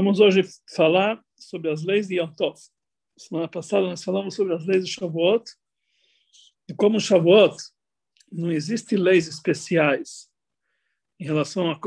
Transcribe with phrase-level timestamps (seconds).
[0.00, 0.44] Vamos hoje
[0.76, 2.56] falar sobre as leis de Yom Tov.
[3.18, 5.42] Semana passada nós falamos sobre as leis de Shavuot.
[6.68, 7.56] E como Shavuot
[8.30, 10.30] não existem leis especiais
[11.18, 11.80] em relação a...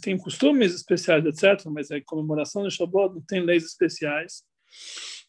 [0.00, 4.42] Tem costumes especiais, etc., mas a comemoração de Shavuot não tem leis especiais.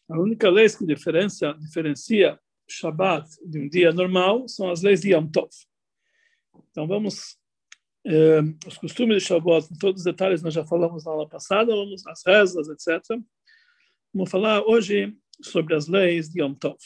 [0.08, 5.12] A única lei que diferencia, diferencia Shabbat de um dia normal são as leis de
[5.12, 5.50] Yom Tov.
[6.70, 7.36] Então vamos
[8.66, 12.22] os costumes de em todos os detalhes nós já falamos na aula passada, vamos as
[12.26, 13.02] rezas, etc.
[14.12, 16.76] Vamos falar hoje sobre as leis de Yom Tov.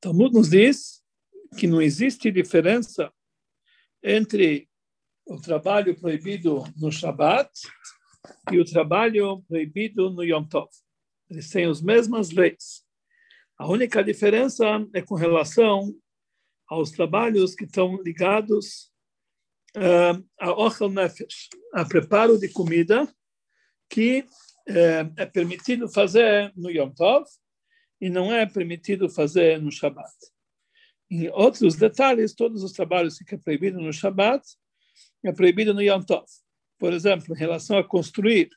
[0.00, 1.02] Talmud nos diz
[1.56, 3.12] que não existe diferença
[4.02, 4.68] entre
[5.24, 7.50] o trabalho proibido no Shabat
[8.50, 10.68] e o trabalho proibido no Yom Tov.
[11.30, 12.84] Eles têm as mesmas leis.
[13.56, 15.94] A única diferença é com relação
[16.66, 18.91] aos trabalhos que estão ligados
[19.74, 23.08] a ochel nefesh, a preparo de comida
[23.88, 24.20] que
[24.68, 27.26] uh, é permitido fazer no Yom Tov
[28.00, 30.12] e não é permitido fazer no Shabat.
[31.10, 34.42] Em outros detalhes, todos os trabalhos que é proibido no Shabat
[35.24, 36.26] é proibido no Yom Tov.
[36.78, 38.50] Por exemplo, em relação a construir,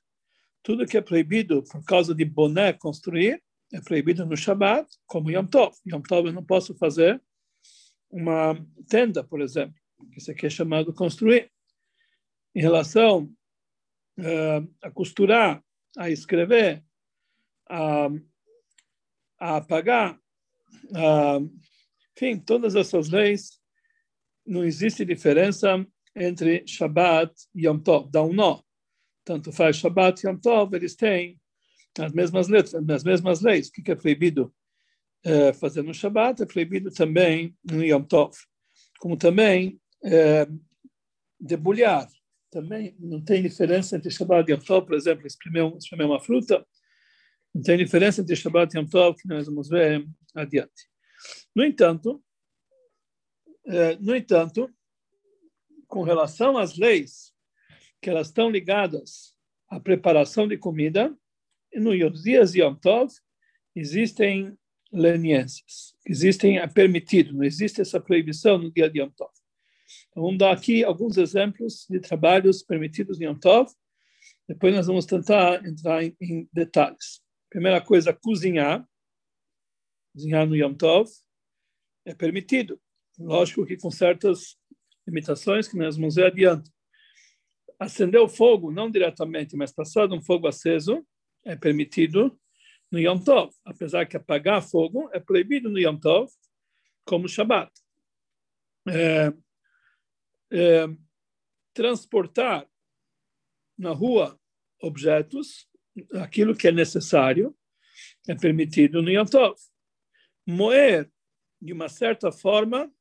[0.64, 3.42] tudo que é proibido por causa de boné construir
[3.74, 5.76] é proibido no Shabat, como Yom Tov.
[5.88, 7.22] Yom Tov eu não posso fazer
[8.10, 8.56] uma
[8.88, 9.85] tenda, por exemplo
[10.16, 11.52] isso aqui é chamado construir.
[12.54, 13.30] Em relação
[14.20, 15.64] uh, a costurar,
[15.98, 16.84] a escrever,
[17.70, 18.08] a,
[19.40, 20.20] a apagar,
[20.94, 21.40] a,
[22.16, 23.60] enfim, todas essas leis,
[24.46, 25.86] não existe diferença
[26.16, 28.62] entre Shabbat e Yom Tov, dá um nó.
[29.26, 31.40] Tanto faz Shabbat e Yom Tov, eles têm
[32.00, 33.68] as mesmas letras, as mesmas leis.
[33.68, 34.54] O que é proibido
[35.26, 38.36] uh, fazer no Shabbat é proibido também no Yom Tov.
[39.00, 40.48] Como também é,
[41.40, 42.08] debulhar.
[42.52, 46.66] Também não tem diferença entre Shabbat e Yom Tov, por exemplo, espremer, espremer uma fruta.
[47.54, 50.90] Não tem diferença entre Shabbat e Yom Tov, que nós vamos ver adiante.
[51.56, 52.24] No entanto,
[53.68, 54.74] é, no entanto,
[55.88, 57.34] com relação às leis
[58.02, 59.36] que elas estão ligadas
[59.70, 61.18] à preparação de comida,
[61.74, 63.12] nos dias de Yom Tov
[63.76, 64.58] existem
[64.92, 69.32] leniências, existem é permitido, não existe essa proibição no dia de Yom Tov.
[70.10, 73.72] Então, vamos dar aqui alguns exemplos de trabalhos permitidos em Yom Tov.
[74.48, 77.22] Depois nós vamos tentar entrar em, em detalhes.
[77.50, 78.88] Primeira coisa, cozinhar.
[80.14, 81.10] Cozinhar no Yom Tov
[82.06, 82.80] é permitido.
[83.18, 84.58] Lógico que com certas
[85.08, 86.72] limitações que nós vamos ver adiante.
[87.80, 91.06] Acender o fogo, não diretamente, mas passado um fogo aceso,
[91.44, 92.38] é permitido
[92.92, 93.54] no Yom Tov.
[93.66, 96.30] Apesar que apagar fogo é proibido no Yom Tov,
[97.06, 97.72] como Shabbat.
[98.88, 99.34] É,
[100.52, 100.86] é,
[101.74, 102.68] transportar
[103.78, 104.40] na rua
[104.82, 105.68] objetos,
[106.14, 107.56] aquilo que é necessário,
[108.28, 109.26] é permitido no Yom.
[110.48, 111.12] Moer,
[111.62, 112.92] de uma certa forma,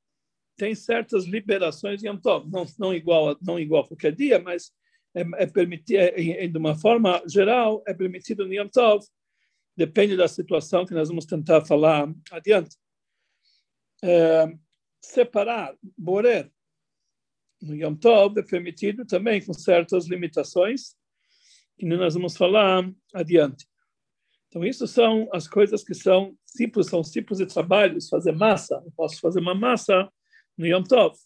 [0.57, 4.73] tem certas liberações em Yom não, não, igual, não igual qualquer dia, mas
[5.15, 8.69] é, é permitido, é, de uma forma geral, é permitido no Yom
[9.77, 12.77] depende da situação que nós vamos tentar falar adiante.
[14.03, 14.47] É,
[15.03, 16.53] separar, borer,
[17.65, 20.95] no Yom Tov é permitido também com certas limitações,
[21.79, 23.67] que nós vamos falar adiante.
[24.49, 28.81] Então, isso são as coisas que são tipos, são tipos de trabalhos, fazer massa.
[28.85, 30.09] Eu posso fazer uma massa
[30.57, 31.17] no Yom Tov.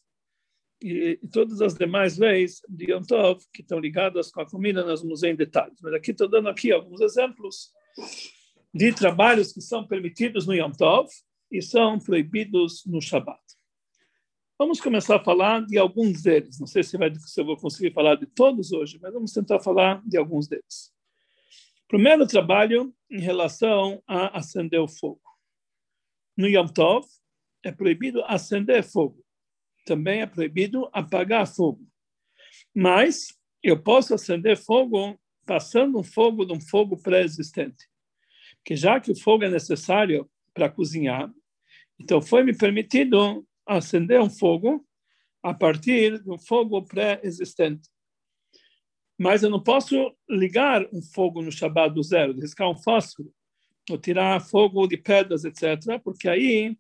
[0.82, 4.84] E, e todas as demais leis de Yom Tov que estão ligadas com a comida,
[4.84, 5.78] nós vamos ver em detalhes.
[5.82, 7.70] Mas aqui estou dando aqui alguns exemplos
[8.72, 11.10] de trabalhos que são permitidos no Yom Tov
[11.50, 13.42] e são proibidos no Shabbat.
[14.58, 16.58] Vamos começar a falar de alguns deles.
[16.58, 19.60] Não sei se, vai, se eu vou conseguir falar de todos hoje, mas vamos tentar
[19.60, 20.92] falar de alguns deles.
[21.86, 25.22] Primeiro trabalho em relação a acender o fogo.
[26.36, 27.06] No Yom Tov,
[27.64, 29.24] é proibido acender fogo.
[29.86, 31.86] Também é proibido apagar fogo.
[32.74, 33.28] Mas
[33.62, 37.88] eu posso acender fogo passando um fogo de um fogo pré-existente.
[38.56, 41.32] Porque já que o fogo é necessário para cozinhar,
[41.96, 44.84] então foi me permitido acender um fogo
[45.42, 47.88] a partir um fogo pré-existente.
[49.18, 53.32] Mas eu não posso ligar um fogo no Shabbat do zero, riscar um fósforo,
[53.90, 56.76] ou tirar fogo de pedras, etc., porque aí,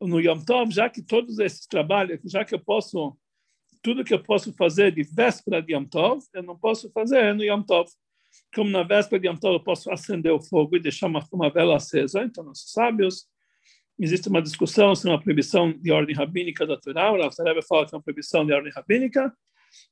[0.00, 3.16] no Yom Tov, já que todos esses trabalhos, já que eu posso,
[3.82, 7.44] tudo que eu posso fazer de véspera de Yom Tov, eu não posso fazer no
[7.44, 7.88] Yom Tov.
[8.54, 11.50] Como na véspera de Yom Tov eu posso acender o fogo e deixar uma, uma
[11.50, 13.28] vela acesa, então nossos sábios
[14.00, 17.94] existe uma discussão se é uma proibição de ordem rabínica natural, o Rebbe fala que
[17.94, 19.32] é uma proibição de ordem rabínica,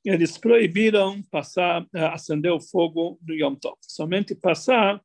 [0.05, 5.00] eles proibiram passar, eh, acender o fogo no Yom Tov, somente passar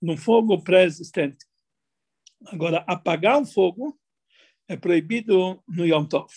[0.00, 1.46] num fogo pré-existente.
[2.46, 3.98] Agora, apagar o fogo
[4.68, 6.30] é proibido no Yom Tov.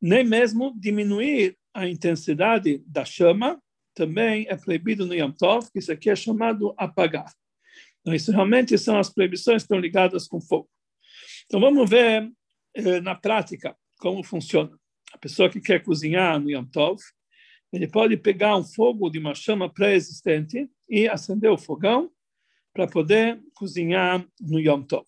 [0.00, 3.60] Nem mesmo diminuir a intensidade da chama
[3.94, 7.32] também é proibido no Yom Tov, que isso aqui é chamado apagar.
[8.00, 10.68] Então, isso realmente são as proibições que estão ligadas com fogo.
[11.46, 12.30] Então, vamos ver
[12.74, 14.78] eh, na prática como funciona.
[15.12, 17.00] A pessoa que quer cozinhar no Yom Tov,
[17.72, 22.10] ele pode pegar um fogo de uma chama pré-existente e acender o fogão
[22.72, 25.06] para poder cozinhar no Yom Tov.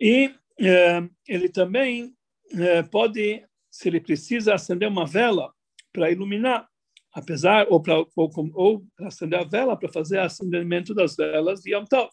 [0.00, 2.14] E eh, ele também
[2.52, 5.52] eh, pode, se ele precisa, acender uma vela
[5.92, 6.68] para iluminar,
[7.12, 11.84] apesar ou para ou, ou acender a vela para fazer acendimento das velas de Yom
[11.84, 12.10] Tov.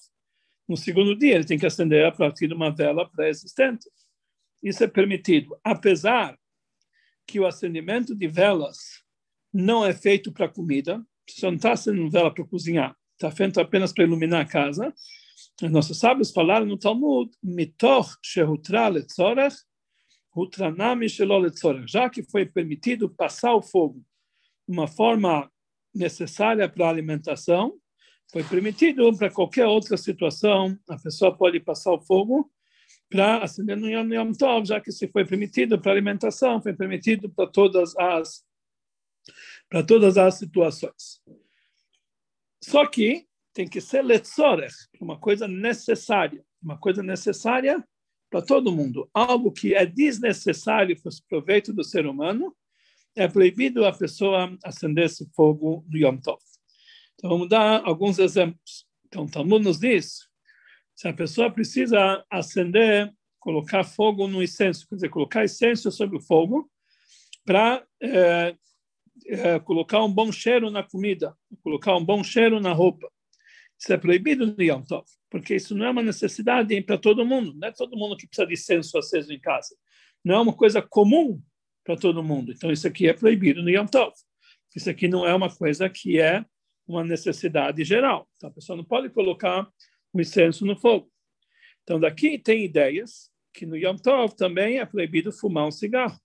[0.67, 3.89] No segundo dia, ele tem que acender a partir de uma vela pré-existente.
[4.61, 6.37] Isso é permitido, apesar
[7.25, 9.03] que o acendimento de velas
[9.53, 13.93] não é feito para comida, você não está acendendo vela para cozinhar, está feito apenas
[13.93, 14.93] para iluminar a casa.
[15.61, 19.55] Nossos sábios falaram no Talmud, mitoch shehutra letzorech,
[20.35, 24.03] hutranami shelo letzorech, já que foi permitido passar o fogo
[24.67, 25.49] uma forma
[25.93, 27.79] necessária para a alimentação,
[28.31, 32.51] foi permitido para qualquer outra situação, a pessoa pode passar o fogo
[33.09, 37.29] para acender no Yom, Yom Tov, já que se foi permitido para alimentação, foi permitido
[37.29, 38.45] para todas as
[39.69, 41.21] para todas as situações.
[42.63, 47.83] Só que tem que ser letzorech, uma coisa necessária, uma coisa necessária
[48.29, 49.09] para todo mundo.
[49.13, 52.55] Algo que é desnecessário para o proveito do ser humano,
[53.15, 56.39] é proibido a pessoa acender esse fogo no Yom Tov.
[57.17, 58.85] Então, vamos dar alguns exemplos.
[59.07, 60.27] Então, o Talmud nos diz,
[60.95, 66.21] se a pessoa precisa acender, colocar fogo no incenso, quer dizer, colocar incenso sobre o
[66.21, 66.69] fogo,
[67.43, 68.55] para é,
[69.25, 73.09] é, colocar um bom cheiro na comida, colocar um bom cheiro na roupa.
[73.79, 77.53] Isso é proibido no Yom Tov, porque isso não é uma necessidade para todo mundo.
[77.55, 79.75] Não é todo mundo que precisa de incenso aceso em casa.
[80.23, 81.41] Não é uma coisa comum
[81.83, 82.51] para todo mundo.
[82.51, 84.13] Então, isso aqui é proibido no Yom Tov.
[84.75, 86.43] Isso aqui não é uma coisa que é
[86.87, 88.27] uma necessidade geral.
[88.35, 89.67] Então, a pessoa não pode colocar
[90.13, 91.11] o incenso no fogo.
[91.83, 96.19] Então, daqui tem ideias que no Yom Tov também é proibido fumar um cigarro.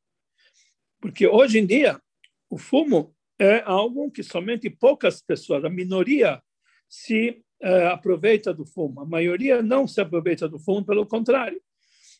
[1.01, 2.01] Porque hoje em dia,
[2.49, 6.41] o fumo é algo que somente poucas pessoas, a minoria,
[6.89, 9.01] se uh, aproveita do fumo.
[9.01, 11.61] A maioria não se aproveita do fumo, pelo contrário.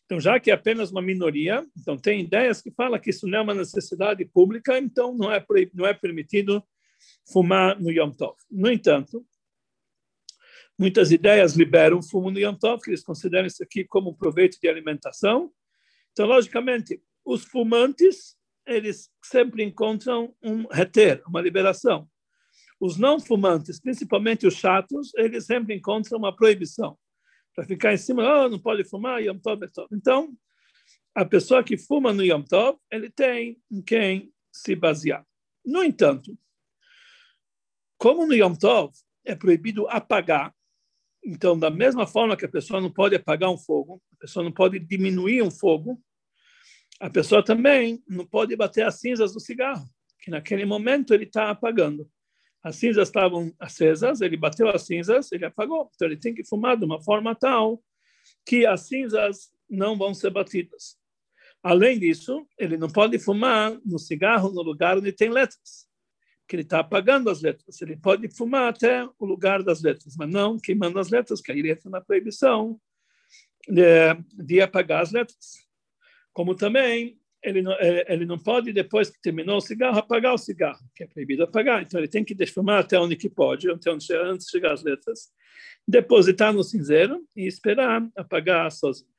[0.05, 3.37] Então, já que é apenas uma minoria, então tem ideias que falam que isso não
[3.37, 5.43] é uma necessidade pública, então não é,
[5.73, 6.63] não é permitido
[7.31, 8.35] fumar no Yom Tov.
[8.49, 9.25] No entanto,
[10.77, 14.59] muitas ideias liberam fumo no Yom Tov, que eles consideram isso aqui como um proveito
[14.59, 15.51] de alimentação.
[16.11, 22.09] Então, logicamente, os fumantes, eles sempre encontram um reter, uma liberação.
[22.79, 26.97] Os não fumantes, principalmente os chatos, eles sempre encontram uma proibição.
[27.55, 29.87] Para ficar em cima, oh, não pode fumar, Yom Tov é Tov.
[29.93, 30.35] Então,
[31.15, 35.25] a pessoa que fuma no Yom Tov, ele tem em quem se basear.
[35.65, 36.37] No entanto,
[37.97, 38.93] como no Yom Tov
[39.25, 40.53] é proibido apagar,
[41.25, 44.51] então, da mesma forma que a pessoa não pode apagar um fogo, a pessoa não
[44.51, 46.01] pode diminuir um fogo,
[46.99, 49.87] a pessoa também não pode bater as cinzas do cigarro,
[50.19, 52.09] que naquele momento ele está apagando.
[52.61, 55.89] As cinzas estavam acesas, ele bateu as cinzas, ele apagou.
[55.95, 57.81] Então, ele tem que fumar de uma forma tal
[58.45, 60.97] que as cinzas não vão ser batidas.
[61.61, 65.87] Além disso, ele não pode fumar no cigarro no lugar onde tem letras
[66.53, 67.81] que ele está apagando as letras.
[67.81, 71.67] Ele pode fumar até o lugar das letras, mas não queimando as letras, que aí
[71.67, 72.79] entra na proibição
[73.67, 75.57] de, de apagar as letras.
[76.31, 80.37] Como também ele não, é, ele não pode, depois que terminou o cigarro, apagar o
[80.37, 81.81] cigarro, que é proibido apagar.
[81.81, 84.83] Então, ele tem que defumar até onde que pode, até onde, antes de chegar as
[84.83, 85.31] letras,
[85.87, 89.09] depositar no cinzeiro e esperar apagar sozinho.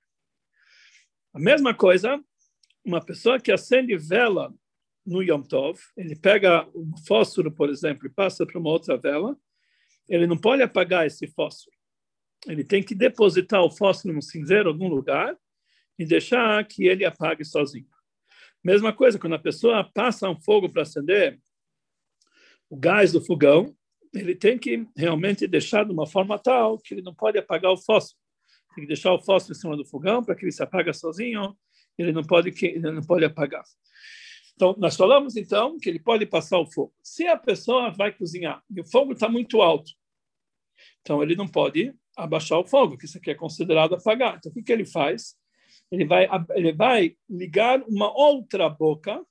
[1.32, 2.16] A mesma coisa,
[2.84, 4.54] uma pessoa que acende vela
[5.06, 9.36] no Yom Tov, ele pega um fósforo, por exemplo, e passa para uma outra vela,
[10.08, 11.76] ele não pode apagar esse fósforo.
[12.46, 15.36] Ele tem que depositar o fósforo no cinzeiro em algum lugar
[15.98, 17.86] e deixar que ele apague sozinho.
[18.62, 21.38] Mesma coisa, quando a pessoa passa um fogo para acender
[22.68, 23.76] o gás do fogão,
[24.12, 27.76] ele tem que realmente deixar de uma forma tal que ele não pode apagar o
[27.76, 28.18] fósforo.
[28.74, 31.56] Tem que deixar o fósforo em cima do fogão para que ele se apague sozinho,
[31.98, 33.64] ele não pode, ele não pode apagar.
[34.54, 36.94] Então, nós falamos, então, que ele pode passar o fogo.
[37.02, 39.90] Se a pessoa vai cozinhar e o fogo está muito alto,
[41.00, 44.36] então ele não pode abaixar o fogo, que isso aqui é considerado apagar.
[44.36, 45.36] Então, o que, que ele faz?
[45.90, 49.24] Ele vai, ele vai ligar uma outra boca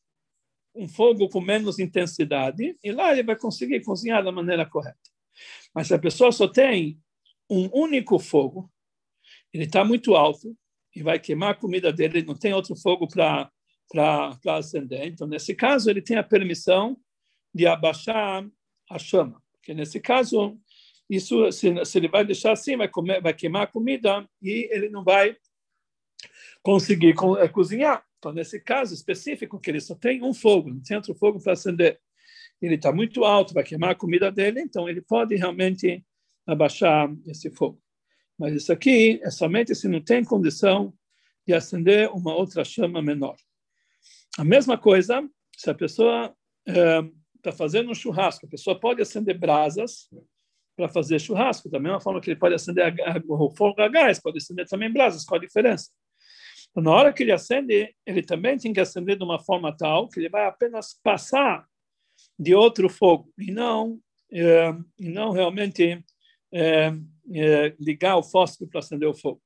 [0.76, 4.98] um fogo com menos intensidade e lá ele vai conseguir cozinhar da maneira correta.
[5.74, 7.00] Mas se a pessoa só tem
[7.50, 8.72] um único fogo,
[9.54, 10.58] ele está muito alto
[10.96, 13.52] e vai queimar a comida dele, não tem outro fogo para
[13.94, 15.06] para acender.
[15.06, 16.98] Então, nesse caso, ele tem a permissão
[17.54, 18.44] de abaixar
[18.90, 19.40] a chama.
[19.54, 20.60] Porque, nesse caso,
[21.08, 24.90] isso, se, se ele vai deixar assim, vai, comer, vai queimar a comida e ele
[24.90, 25.38] não vai
[26.64, 28.04] conseguir co é, cozinhar.
[28.18, 31.54] Então, nesse caso específico, que ele só tem um fogo, não tem outro fogo para
[31.54, 32.00] acender,
[32.60, 36.04] ele está muito alto, vai queimar a comida dele, então ele pode realmente
[36.48, 37.80] abaixar esse fogo.
[38.40, 40.94] Mas isso aqui é somente se não tem condição
[41.46, 43.36] de acender uma outra chama menor.
[44.38, 46.36] A mesma coisa, se a pessoa
[46.66, 50.10] está é, fazendo um churrasco, a pessoa pode acender brasas
[50.76, 53.88] para fazer churrasco, da mesma forma que ele pode acender a, a, o fogo a
[53.88, 55.92] gás, pode acender também brasas, qual a diferença?
[56.72, 60.10] Então, na hora que ele acende, ele também tem que acender de uma forma tal
[60.10, 61.68] que ele vai apenas passar
[62.38, 64.00] de outro fogo e não,
[64.32, 66.04] é, e não realmente
[66.52, 66.92] é,
[67.80, 69.40] ligar o fósforo para acender o fogo.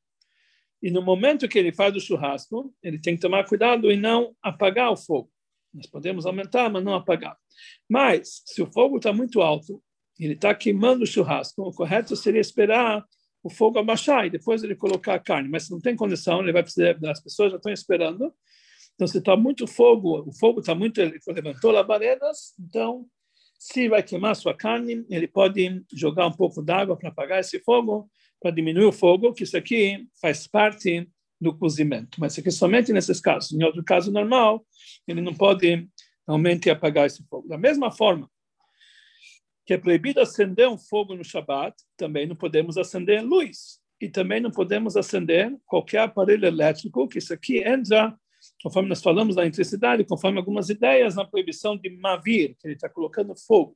[0.81, 4.35] E no momento que ele faz o churrasco, ele tem que tomar cuidado e não
[4.41, 5.29] apagar o fogo.
[5.73, 7.37] Nós podemos aumentar, mas não apagar.
[7.89, 9.81] Mas, se o fogo está muito alto,
[10.19, 13.05] ele está queimando o churrasco, o correto seria esperar
[13.43, 15.49] o fogo abaixar e depois ele colocar a carne.
[15.49, 18.33] Mas se não tem condição, ele vai precisar, as pessoas já estão esperando.
[18.95, 23.05] Então, se está muito fogo, o fogo está muito, ele levantou labaredas, então,
[23.59, 28.09] se vai queimar sua carne, ele pode jogar um pouco d'água para apagar esse fogo
[28.41, 32.17] para diminuir o fogo, que isso aqui faz parte do cozimento.
[32.19, 33.51] Mas isso aqui somente nesses casos.
[33.51, 34.65] Em outro caso normal,
[35.07, 35.87] ele não pode
[36.27, 37.47] realmente apagar esse fogo.
[37.47, 38.29] Da mesma forma
[39.65, 43.81] que é proibido acender um fogo no Shabat, também não podemos acender luz.
[43.99, 48.15] E também não podemos acender qualquer aparelho elétrico, que isso aqui entra,
[48.63, 52.87] conforme nós falamos da eletricidade, conforme algumas ideias na proibição de Mavir, que ele está
[52.87, 53.75] colocando fogo.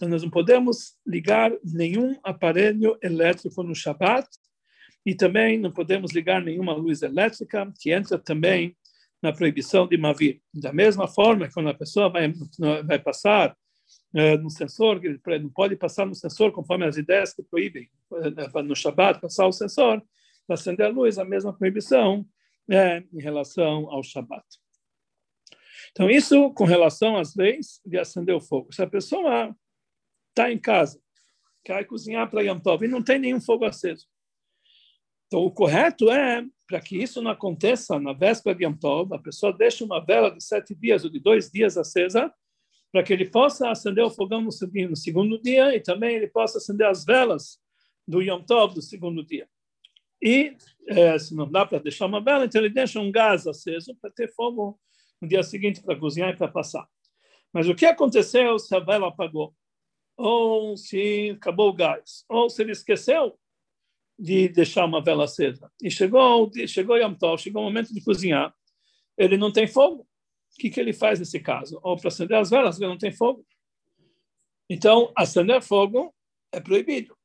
[0.00, 4.26] Então, nós não podemos ligar nenhum aparelho elétrico no Shabat
[5.04, 8.74] e também não podemos ligar nenhuma luz elétrica, que entra também
[9.20, 10.40] na proibição de Mavir.
[10.54, 12.32] Da mesma forma, quando a pessoa vai,
[12.82, 13.54] vai passar
[14.14, 15.02] uh, no sensor,
[15.38, 19.52] não pode passar no sensor conforme as ideias que proíbem uh, no Shabat passar o
[19.52, 20.02] sensor
[20.46, 22.20] para acender a luz, a mesma proibição
[22.70, 24.46] uh, em relação ao Shabat.
[25.90, 28.72] Então, isso com relação às leis de acender o fogo.
[28.72, 29.54] Se a pessoa
[30.30, 31.00] está em casa,
[31.64, 34.06] quer cozinhar para Yom Tov e não tem nenhum fogo aceso.
[35.26, 39.18] Então, o correto é, para que isso não aconteça na véspera de Yom Tov, a
[39.18, 42.32] pessoa deixa uma vela de sete dias ou de dois dias acesa,
[42.90, 46.86] para que ele possa acender o fogão no segundo dia e também ele possa acender
[46.86, 47.60] as velas
[48.06, 49.48] do Yom Tov do segundo dia.
[50.22, 50.56] E,
[50.88, 54.10] é, se não dá para deixar uma vela, então ele deixa um gás aceso para
[54.10, 54.78] ter fogo
[55.20, 56.86] no dia seguinte para cozinhar e para passar.
[57.52, 59.54] Mas o que aconteceu se a vela apagou?
[60.20, 63.38] Ou se acabou o gás, ou se ele esqueceu
[64.18, 65.72] de deixar uma vela acesa.
[65.82, 68.54] E chegou, chegou Yom Tov, chegou o momento de cozinhar,
[69.16, 70.02] ele não tem fogo.
[70.02, 71.80] O que, que ele faz nesse caso?
[71.82, 73.46] Ou para acender as velas, ele não tem fogo.
[74.68, 76.14] Então, acender fogo
[76.52, 77.16] é proibido.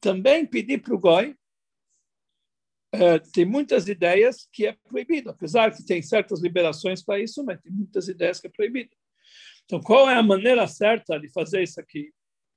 [0.00, 1.34] Também pedir para o goi,
[2.92, 7.60] é, tem muitas ideias que é proibido, apesar que tem certas liberações para isso, mas
[7.60, 8.90] tem muitas ideias que é proibido.
[9.64, 12.12] Então, qual é a maneira certa de fazer isso aqui?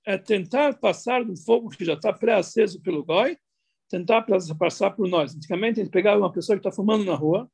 [0.05, 3.37] É tentar passar do fogo que já está pré-aceso pelo goi,
[3.89, 4.25] tentar
[4.57, 5.35] passar por nós.
[5.35, 7.49] Antigamente, a gente pegava uma pessoa que está fumando na rua,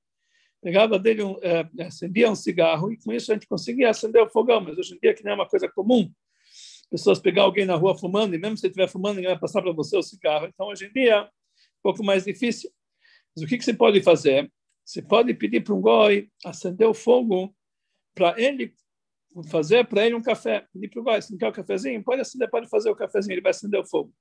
[0.62, 4.30] pegava dele, um, é, acendia um cigarro, e com isso a gente conseguia acender o
[4.30, 6.12] fogão, mas hoje em dia, que não é uma coisa comum,
[6.89, 9.74] pessoas pegar alguém na rua fumando, e mesmo se estiver fumando, ninguém vai passar para
[9.74, 10.46] você o cigarro.
[10.46, 11.30] Então, hoje em dia, é um
[11.84, 12.72] pouco mais difícil.
[13.36, 14.51] Mas o que, que você pode fazer?
[14.86, 17.54] Você pode pedir para um goi acender o fogo
[18.16, 18.74] para ele
[19.44, 20.65] fazer para ele um café.
[20.74, 23.51] Pedir para o não quer o cafezinho, pode acender, pode fazer o cafezinho, ele vai
[23.51, 24.13] acender o fogo.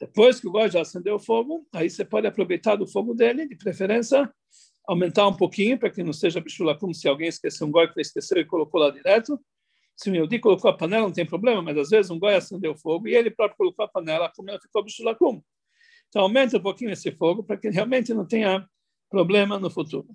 [0.00, 3.46] Depois que o Gói já acendeu o fogo, aí você pode aproveitar do fogo dele,
[3.46, 4.28] de preferência,
[4.86, 8.00] aumentar um pouquinho, para que não seja bichula como se alguém esqueceu um Gói que
[8.00, 9.40] esqueceu e colocou lá direto.
[9.96, 12.72] Se o Yehudi colocou a panela, não tem problema, mas às vezes um Gói acendeu
[12.72, 15.44] o fogo e ele próprio colocou a panela, a comida ficou bichula como.
[16.08, 18.66] Então aumenta um pouquinho esse fogo, para que realmente não tenha
[19.08, 20.08] problema no futuro.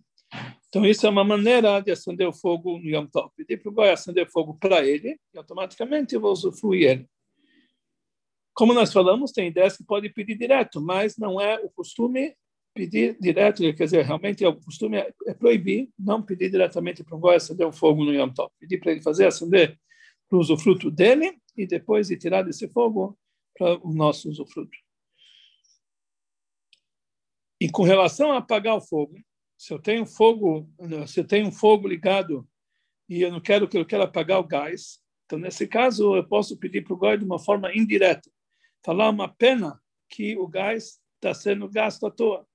[0.70, 3.32] Então, isso é uma maneira de acender o fogo no Yom Tov.
[3.36, 7.10] Pedir para o Goi acender fogo para ele e automaticamente eu vou usufruir ele.
[8.54, 12.36] Como nós falamos, tem ideias que pode pedir direto, mas não é o costume
[12.74, 17.20] pedir direto, quer dizer, realmente é o costume é, proibir não pedir diretamente para o
[17.20, 18.52] Goi acender o fogo no Yom Tov.
[18.60, 19.80] Pedir para ele fazer acender
[20.28, 23.18] para o usufruto dele e depois de tirar desse fogo
[23.58, 24.78] para o nosso usufruto.
[27.60, 29.16] E com relação a apagar o fogo,
[29.58, 30.70] se eu tenho fogo,
[31.08, 32.48] se eu tenho fogo ligado
[33.10, 35.00] e eu não quero que eu quero apagar o gás.
[35.26, 38.30] Então, nesse caso, eu posso pedir para o goi de uma forma indireta,
[38.86, 42.48] falar uma pena que o gás está sendo gasto à toa.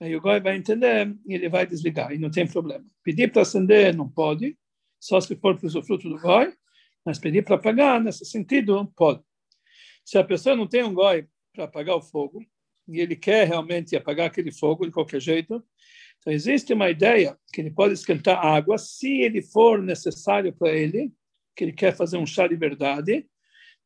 [0.00, 2.84] Aí o goi vai entender e ele vai desligar, e não tem problema.
[3.02, 4.58] Pedir para acender não pode,
[5.00, 6.52] só se for para o fruto do goi,
[7.04, 9.22] mas pedir para apagar, nesse sentido, pode.
[10.04, 12.44] Se a pessoa não tem um goi para apagar o fogo,
[12.86, 15.62] e ele quer realmente apagar aquele fogo de qualquer jeito,
[16.18, 21.12] então existe uma ideia que ele pode esquentar água se ele for necessário para ele,
[21.56, 23.26] que ele quer fazer um chá de verdade,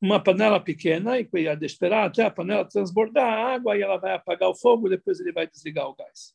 [0.01, 4.15] uma panela pequena e de esperar até a panela transbordar a água e ela vai
[4.15, 6.35] apagar o fogo, depois ele vai desligar o gás.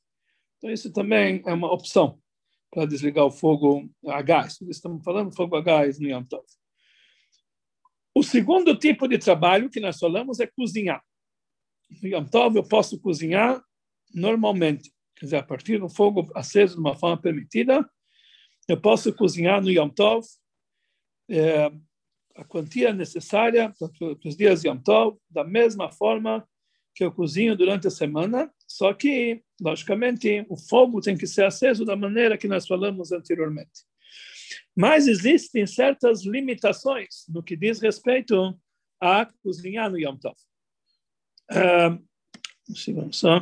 [0.58, 2.20] Então isso também é uma opção
[2.72, 4.60] para desligar o fogo a gás.
[4.62, 6.46] Estamos falando fogo a gás no Yom Tov.
[8.16, 11.04] O segundo tipo de trabalho que nós falamos é cozinhar.
[12.02, 13.62] No Yom Tov eu posso cozinhar
[14.14, 17.88] normalmente, quer dizer, a partir do fogo aceso de uma forma permitida,
[18.68, 20.26] eu posso cozinhar no Yom Tov
[21.30, 21.72] é,
[22.36, 23.90] a quantia necessária para
[24.26, 26.48] os dias Yom Tov, da mesma forma
[26.94, 31.86] que eu cozinho durante a semana, só que, logicamente, o fogo tem que ser aceso
[31.86, 33.86] da maneira que nós falamos anteriormente.
[34.76, 38.60] Mas existem certas limitações no que diz respeito
[39.00, 40.36] a cozinhar no Yom Tov.
[41.52, 43.42] Uh, só.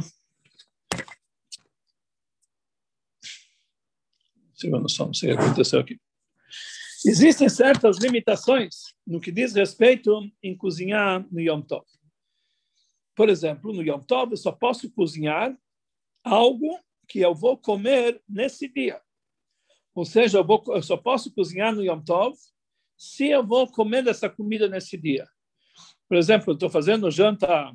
[4.70, 6.00] Não sei o que aconteceu aqui.
[7.06, 11.86] Existem certas limitações no que diz respeito em cozinhar no Yom Tov.
[13.16, 15.56] Por exemplo, no Yom Tov eu só posso cozinhar
[16.24, 19.00] algo que eu vou comer nesse dia.
[19.94, 22.36] Ou seja, eu, vou, eu só posso cozinhar no Yom Tov
[22.98, 25.28] se eu vou comer essa comida nesse dia.
[26.08, 27.72] Por exemplo, eu estou fazendo janta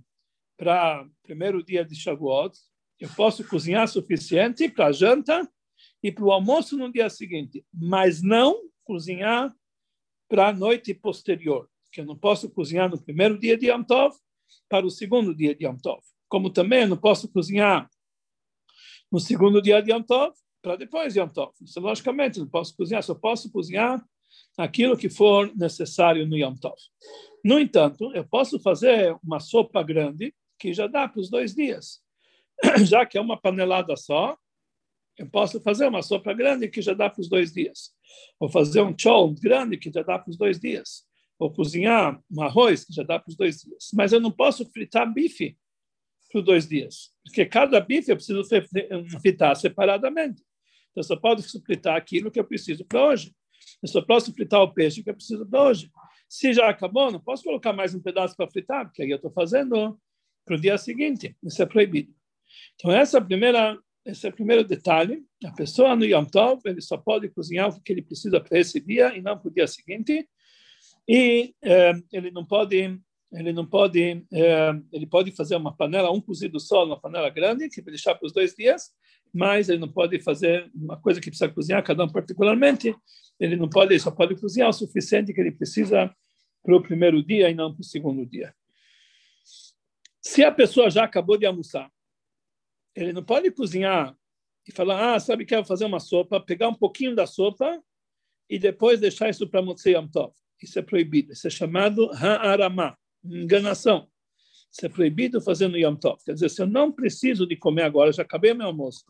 [0.57, 2.59] para primeiro dia de Shavuot,
[2.99, 5.51] eu posso cozinhar suficiente para a janta
[6.03, 9.55] e para o almoço no dia seguinte, mas não cozinhar
[10.29, 14.17] para a noite posterior, que eu não posso cozinhar no primeiro dia de Yom Tov
[14.69, 16.01] para o segundo dia de Yom Tov.
[16.29, 17.91] Como também não posso cozinhar
[19.11, 21.53] no segundo dia de Yom Tov para depois de Yom Tov.
[21.61, 24.03] Isso, logicamente, não posso cozinhar, só posso cozinhar
[24.57, 26.77] aquilo que for necessário no Yom Tov.
[27.45, 32.01] No entanto, eu posso fazer uma sopa grande que já dá para os dois dias.
[32.87, 34.37] Já que é uma panelada só,
[35.21, 37.93] eu posso fazer uma sopa grande que já dá para os dois dias.
[38.39, 41.07] Ou fazer um chol grande que já dá para os dois dias.
[41.39, 43.91] Ou cozinhar um arroz que já dá para os dois dias.
[43.93, 45.59] Mas eu não posso fritar bife
[46.35, 47.11] os dois dias.
[47.23, 48.43] Porque cada bife eu preciso
[49.21, 50.43] fritar separadamente.
[50.91, 53.35] Então, eu só posso fritar aquilo que eu preciso para hoje.
[53.83, 55.91] Eu só posso fritar o peixe que eu preciso para hoje.
[56.31, 59.31] Se já acabou, não posso colocar mais um pedaço para fritar, porque aí eu estou
[59.31, 60.01] fazendo
[60.47, 61.37] para o dia seguinte.
[61.45, 62.15] Isso é proibido.
[62.77, 63.79] Então, essa é a primeira
[64.11, 65.25] esse é o primeiro detalhe.
[65.45, 68.81] A pessoa no Yom Tov, ele só pode cozinhar o que ele precisa para esse
[68.81, 70.29] dia e não para o dia seguinte.
[71.09, 73.01] E eh, ele não pode,
[73.33, 77.69] ele não pode, eh, ele pode fazer uma panela, um cozido só, uma panela grande,
[77.69, 78.91] que vai deixar para os dois dias,
[79.33, 82.95] mas ele não pode fazer uma coisa que precisa cozinhar, cada um particularmente.
[83.39, 86.15] Ele não pode, ele só pode cozinhar o suficiente que ele precisa
[86.63, 88.55] para o primeiro dia e não para o segundo dia.
[90.21, 91.91] Se a pessoa já acabou de almoçar
[93.03, 94.17] ele não pode cozinhar
[94.67, 97.83] e falar, ah, sabe que eu fazer uma sopa, pegar um pouquinho da sopa
[98.49, 100.33] e depois deixar isso para Motzei Yom Tov.
[100.63, 101.33] Isso é proibido.
[101.33, 104.09] Isso é chamado ha'arama, enganação.
[104.71, 106.23] Isso é proibido fazer no Yom Tov.
[106.25, 109.05] Quer dizer, se eu não preciso de comer agora, já acabei meu almoço,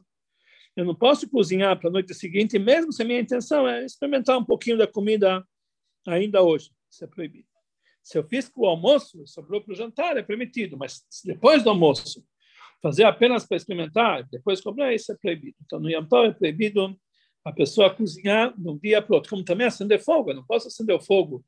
[0.77, 4.39] eu não posso cozinhar para a noite seguinte, mesmo se a minha intenção é experimentar
[4.39, 5.45] um pouquinho da comida
[6.07, 6.71] ainda hoje.
[6.91, 7.49] Isso é proibido.
[8.03, 10.77] Se eu fiz para o almoço, sobrou para o jantar, é permitido.
[10.77, 12.25] Mas depois do almoço,
[12.83, 15.57] fazer apenas para experimentar, depois comprar, isso é proibido.
[15.65, 16.97] Então, no Yom Tov é proibido
[17.45, 20.31] a pessoa cozinhar de um dia para outro, como também acender fogo.
[20.31, 21.45] Eu não posso acender o fogo.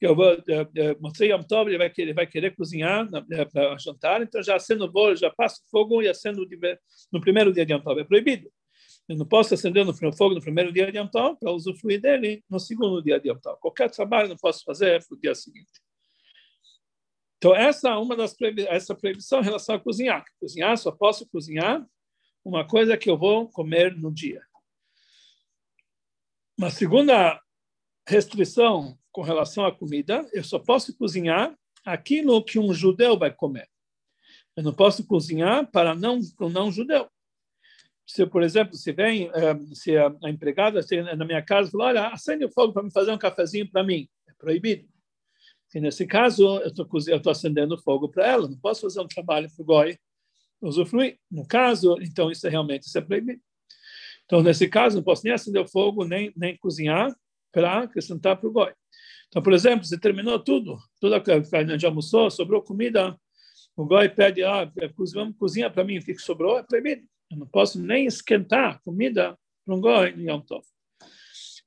[0.00, 0.36] Eu vou,
[1.00, 3.08] mostrei Yom Tov, ele vai querer, vai querer cozinhar
[3.50, 6.46] para jantar, então já acendo o bolo, já passo o fogo e acendo
[7.12, 8.00] no primeiro dia de Yom Tov.
[8.00, 8.50] É proibido.
[9.08, 12.44] Eu não posso acender no fogo no primeiro dia de Yom Tov para usufruir dele
[12.50, 13.58] no segundo dia de Yom Tov.
[13.60, 15.85] Qualquer trabalho não posso fazer para o dia seguinte.
[17.38, 18.34] Então, essa é uma das
[18.68, 20.24] essa proibição em relação a cozinhar.
[20.40, 21.86] Cozinhar, só posso cozinhar
[22.44, 24.42] uma coisa que eu vou comer no dia.
[26.56, 27.40] Uma segunda
[28.08, 33.68] restrição com relação à comida, eu só posso cozinhar aquilo que um judeu vai comer.
[34.56, 37.10] Eu não posso cozinhar para não um não judeu.
[38.06, 40.80] Se, por exemplo, se vem, eh, se a empregada
[41.16, 44.08] na minha casa fala, olha, acende o fogo para me fazer um cafezinho para mim,
[44.28, 44.88] é proibido.
[45.76, 49.62] E nesse caso, eu estou acendendo fogo para ela, não posso fazer um trabalho para
[49.62, 49.98] o goi
[50.58, 51.18] usufruir.
[51.30, 53.42] No caso, então, isso é realmente isso é proibido.
[54.24, 57.14] Então, nesse caso, não posso nem acender o fogo, nem, nem cozinhar,
[57.52, 58.72] para acrescentar para o goi.
[59.28, 60.78] Então, por exemplo, se terminou tudo,
[61.22, 63.14] que a gente almoçou, sobrou comida,
[63.76, 64.72] o goi pede, ah,
[65.12, 67.06] vamos cozinhar para mim o que sobrou, é proibido.
[67.30, 70.64] Eu não posso nem esquentar comida para um goi em Yom Tov.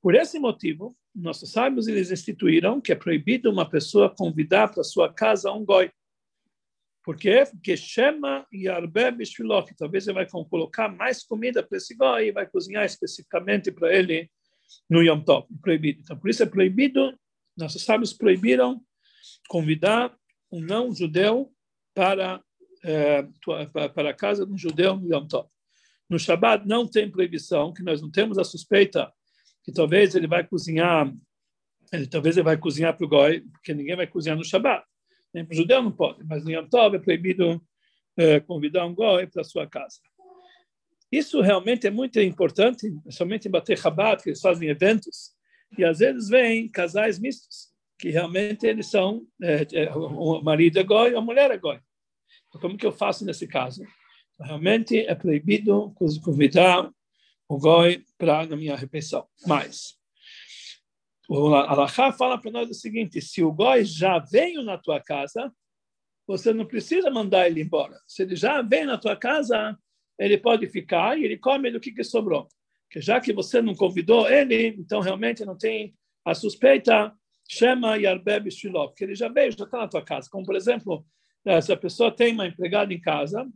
[0.02, 5.12] Por esse motivo, nossos sábios eles instituíram que é proibido uma pessoa convidar para sua
[5.12, 5.92] casa um goi.
[7.04, 7.44] Por quê?
[7.50, 12.32] Porque chama Yarbe Bishviló, que talvez ele vai colocar mais comida para esse goi e
[12.32, 14.30] vai cozinhar especificamente para ele
[14.90, 15.48] no Yom Tov.
[15.62, 16.02] Proibido.
[16.02, 17.18] Então, por isso é proibido,
[17.58, 18.82] nossos sábios proibiram
[19.48, 20.16] convidar
[20.52, 21.52] um não-judeu
[21.94, 22.44] para,
[22.84, 23.24] é,
[23.94, 25.50] para a casa de um judeu no Yom Tov.
[26.10, 29.12] No Shabbat não tem proibição, que nós não temos a suspeita
[29.70, 31.14] que talvez ele vai cozinhar,
[31.94, 34.84] ele, talvez ele vai cozinhar para o goi, porque ninguém vai cozinhar no Shabbat.
[35.34, 37.62] Nem para o judeu não pode, mas no Yom Tov é proibido
[38.18, 40.00] é, convidar um goi para sua casa.
[41.12, 45.32] Isso realmente é muito importante, somente em Bater Rabat, que eles fazem eventos,
[45.78, 50.84] e às vezes vêm casais mistos, que realmente eles são, é, é, o marido é
[50.84, 51.80] goi, a mulher é goi.
[52.48, 53.84] Então, como que eu faço nesse caso?
[54.40, 56.90] Realmente é proibido convidar
[57.50, 59.28] o goi para na minha refeição.
[59.46, 59.98] Mas
[61.28, 65.52] o Alachá fala para nós o seguinte: se o goi já veio na tua casa,
[66.28, 68.00] você não precisa mandar ele embora.
[68.08, 69.76] Se ele já veio na tua casa,
[70.18, 72.48] ele pode ficar e ele come do que, que sobrou.
[72.90, 77.14] Que já que você não convidou ele, então realmente não tem a suspeita,
[77.50, 80.30] chama Yarbeb Shilov, que ele já veio, já está na tua casa.
[80.32, 81.06] Como, por exemplo,
[81.64, 83.48] se a pessoa tem uma empregada em casa,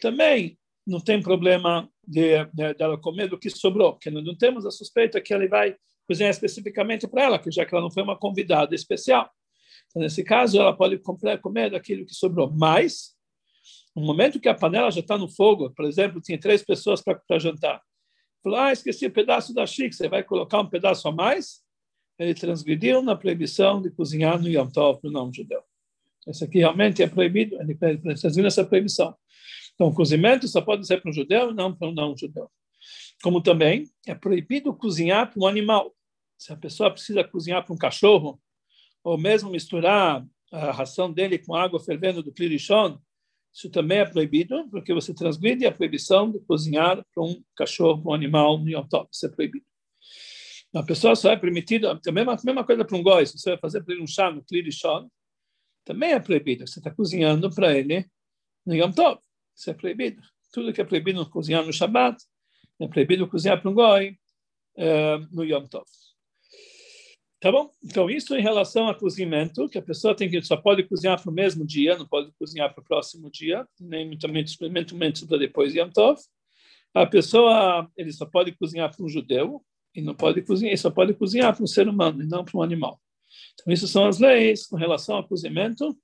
[0.00, 4.70] também não tem problema de, de, dela comer do que sobrou, porque não temos a
[4.70, 8.74] suspeita que ele vai cozinhar especificamente para ela, já que ela não foi uma convidada
[8.74, 9.28] especial.
[9.88, 12.50] Então, nesse caso, ela pode comprar, comer daquilo que sobrou.
[12.50, 13.16] Mas,
[13.94, 17.38] no momento que a panela já está no fogo, por exemplo, tinha três pessoas para
[17.38, 17.82] jantar,
[18.42, 21.62] falou, ah, esqueci o um pedaço da chique, você vai colocar um pedaço a mais?
[22.18, 25.62] Ele transgrediu na proibição de cozinhar no Yom Tov para o não-judeu.
[26.26, 29.14] Esse aqui realmente é proibido, ele transgrediu essa proibição.
[29.76, 32.50] Então, cozimento só pode ser para um judeu e não para um não-judeu.
[33.22, 35.94] Como também é proibido cozinhar para um animal.
[36.36, 38.40] Se a pessoa precisa cozinhar para um cachorro,
[39.04, 42.98] ou mesmo misturar a ração dele com água fervendo do clirichon,
[43.52, 48.10] isso também é proibido, porque você transgride a proibição de cozinhar para um cachorro, para
[48.10, 48.86] um animal no Yom.
[49.10, 49.64] Isso é proibido.
[50.74, 53.58] A pessoa só é permitida, também a mesma coisa para um goi, se você vai
[53.58, 55.08] fazer para ele um chá no clirichon,
[55.86, 56.66] também é proibido.
[56.66, 58.06] Você está cozinhando para ele
[58.66, 59.18] no Yom Tov.
[59.56, 60.20] Isso é proibido.
[60.52, 62.22] Tudo que é proibido cozinhar no Shabbat,
[62.80, 64.18] é proibido cozinhar para um goi
[64.76, 65.86] uh, no Yom Tov.
[67.40, 67.70] Tá bom?
[67.84, 71.30] Então, isso em relação a cozimento, que a pessoa tem que só pode cozinhar para
[71.30, 75.72] o mesmo dia, não pode cozinhar para o próximo dia, nem também experimentalmente para depois
[75.72, 76.18] de Yom Tov.
[76.94, 79.62] A pessoa, ele só pode cozinhar para um judeu,
[79.94, 82.58] e não pode cozinhar, ele só pode cozinhar para um ser humano, e não para
[82.58, 83.00] um animal.
[83.54, 85.96] Então, isso são as leis com relação ao cozimento.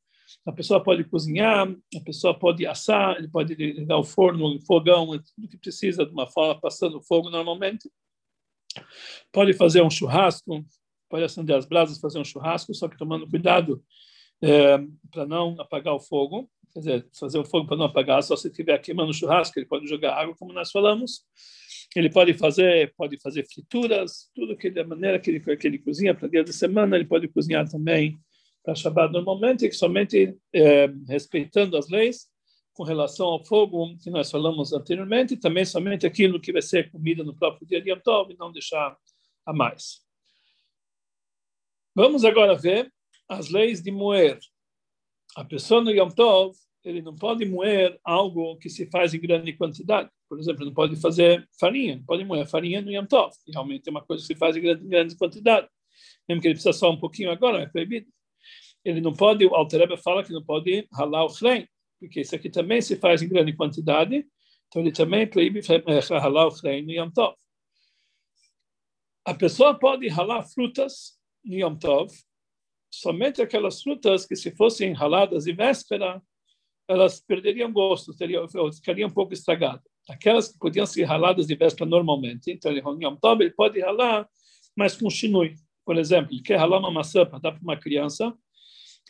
[0.46, 5.06] A pessoa pode cozinhar, a pessoa pode assar, ele pode ligar o forno, o fogão,
[5.06, 7.90] tudo que precisa de uma forma passando fogo normalmente.
[9.32, 10.64] Pode fazer um churrasco,
[11.08, 13.82] pode acender as brasas, fazer um churrasco, só que tomando cuidado
[14.42, 14.78] é,
[15.10, 16.50] para não apagar o fogo.
[16.72, 19.86] Quer dizer, fazer o fogo para não apagar, só se estiver queimando churrasco, ele pode
[19.86, 21.24] jogar água, como nós falamos.
[21.94, 26.14] Ele pode fazer, pode fazer frituras, tudo que da maneira que ele, que ele cozinha
[26.14, 28.18] para dia de semana, ele pode cozinhar também
[28.62, 32.30] para Shabbat normalmente, que somente é, respeitando as leis
[32.72, 37.22] com relação ao fogo que nós falamos anteriormente, também somente aquilo que vai ser comida
[37.22, 38.96] no próprio dia de Yom Tov e não deixar
[39.44, 40.00] a mais.
[41.94, 42.90] Vamos agora ver
[43.28, 44.38] as leis de moer.
[45.36, 49.52] A pessoa no Yom Tov, ele não pode moer algo que se faz em grande
[49.52, 50.10] quantidade.
[50.28, 53.34] Por exemplo, não pode fazer farinha, não pode moer farinha no Yom Tov.
[53.52, 55.68] Realmente é uma coisa que se faz em grande, grande quantidade.
[56.26, 58.06] Mesmo que ele precisa só um pouquinho agora, é proibido
[58.84, 61.68] ele não pode, o Altereba fala que não pode ralar o chrem,
[61.98, 64.26] porque isso aqui também se faz em grande quantidade,
[64.66, 65.60] então ele também proíbe
[66.10, 67.36] ralar o chrem no Yom Tov.
[69.24, 72.12] A pessoa pode ralar frutas no Yom Tov,
[72.90, 76.20] somente aquelas frutas que se fossem raladas em véspera,
[76.88, 79.82] elas perderiam gosto, teriam, ficariam um pouco estragadas.
[80.08, 84.28] Aquelas que podiam ser raladas de véspera normalmente, então ele, Yom Tov ele pode ralar,
[84.76, 85.54] mas com chinui.
[85.84, 88.36] Por exemplo, ele quer ralar uma maçã para dar para uma criança,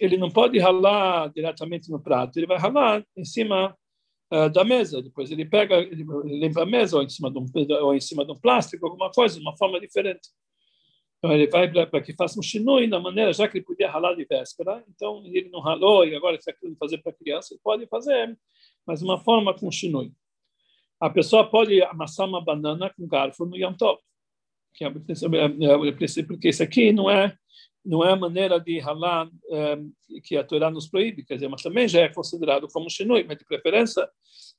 [0.00, 3.76] ele não pode ralar diretamente no prato, ele vai ralar em cima
[4.32, 5.02] uh, da mesa.
[5.02, 7.46] Depois ele pega, ele limpa a mesa ou em cima de um
[7.82, 10.28] ou em cima de um plástico, alguma coisa, de uma forma diferente.
[11.18, 14.14] Então ele vai para que faça um chinui na maneira, já que ele podia ralar
[14.14, 17.86] de véspera, então ele não ralou e agora está querendo fazer para criança, ele pode
[17.86, 18.36] fazer,
[18.84, 20.12] mas uma forma com chinui.
[21.00, 24.00] A pessoa pode amassar uma banana com garfo no Yom Tov.
[24.74, 27.36] que é o princípio, porque isso aqui não é
[27.84, 29.92] não é a maneira de ralar um,
[30.22, 33.38] que a Torá nos proíbe, quer dizer, mas também já é considerado como shinui, mas
[33.38, 34.08] de preferência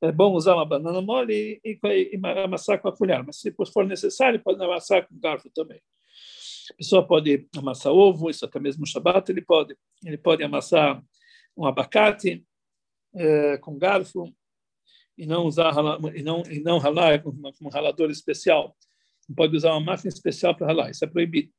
[0.02, 3.54] é bom usar uma banana mole e, e, e amassar com a colher, mas se
[3.72, 5.82] for necessário, pode amassar com garfo também.
[6.72, 9.76] A pessoa pode amassar ovo, isso até mesmo no Shabbat ele pode.
[10.04, 11.04] Ele pode amassar
[11.58, 12.46] um abacate
[13.16, 14.34] é, com garfo
[15.18, 15.74] e não usar
[16.16, 18.76] e não e não ralar com, com um ralador especial.
[19.28, 21.52] Não pode usar uma máquina especial para ralar, isso é proibido.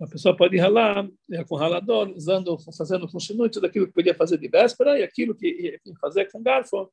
[0.00, 4.14] A pessoa pode ralar é, com ralador, usando, fazendo com chinui, tudo aquilo que podia
[4.14, 6.90] fazer de véspera e aquilo que ia fazer com garfo,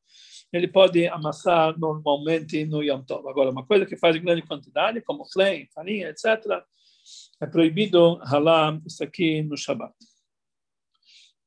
[0.53, 3.27] ele pode amassar normalmente no Yom Tov.
[3.27, 6.63] Agora, uma coisa que faz em grande quantidade, como flame, farinha, etc.,
[7.41, 9.93] é proibido ralar isso aqui no Shabbat.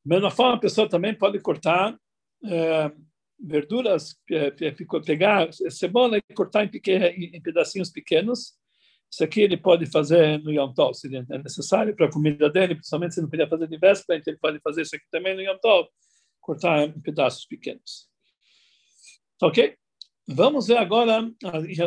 [0.05, 1.97] Da mesma forma, a pessoa também pode cortar
[2.45, 2.93] é,
[3.39, 4.17] verduras,
[5.07, 8.55] pegar cebola e cortar em, pequeno, em pedacinhos pequenos,
[9.15, 12.75] isso aqui ele pode fazer no Yom Tov, se é necessário para a comida dele,
[12.75, 15.41] principalmente se não podia fazer de véspera, então ele pode fazer isso aqui também no
[15.41, 15.89] Yom Tov,
[16.41, 18.09] cortar em pedaços pequenos.
[19.41, 19.77] Ok?
[20.27, 21.31] Vamos ver agora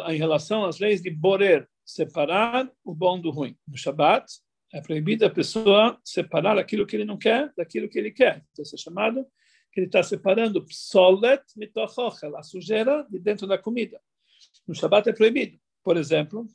[0.10, 3.58] em relação às leis de Borer, separar o bom do ruim.
[3.68, 4.26] No Shabat,
[4.74, 8.46] é proibido a pessoa separar aquilo que ele não quer daquilo que ele quer.
[8.52, 9.26] Então, isso é chamado
[9.74, 14.00] que ele está separando psolet mitochochel, a sujeira de dentro da comida.
[14.66, 15.60] No Shabat é proibido.
[15.84, 16.48] Por exemplo,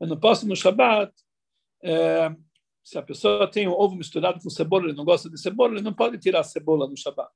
[0.00, 1.12] eu não posso no Shabat,
[1.82, 2.34] é,
[2.82, 5.82] se a pessoa tem um ovo misturado com cebola, ele não gosta de cebola, ele
[5.82, 7.30] não pode tirar a cebola no Shabat,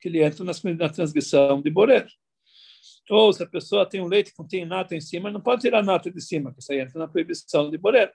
[0.00, 2.06] que ele entra na transgressão de Borer.
[3.10, 5.82] Ou se a pessoa tem um leite que contém nata em cima, não pode tirar
[5.82, 8.12] nata de cima, que isso aí entra na proibição de Borer.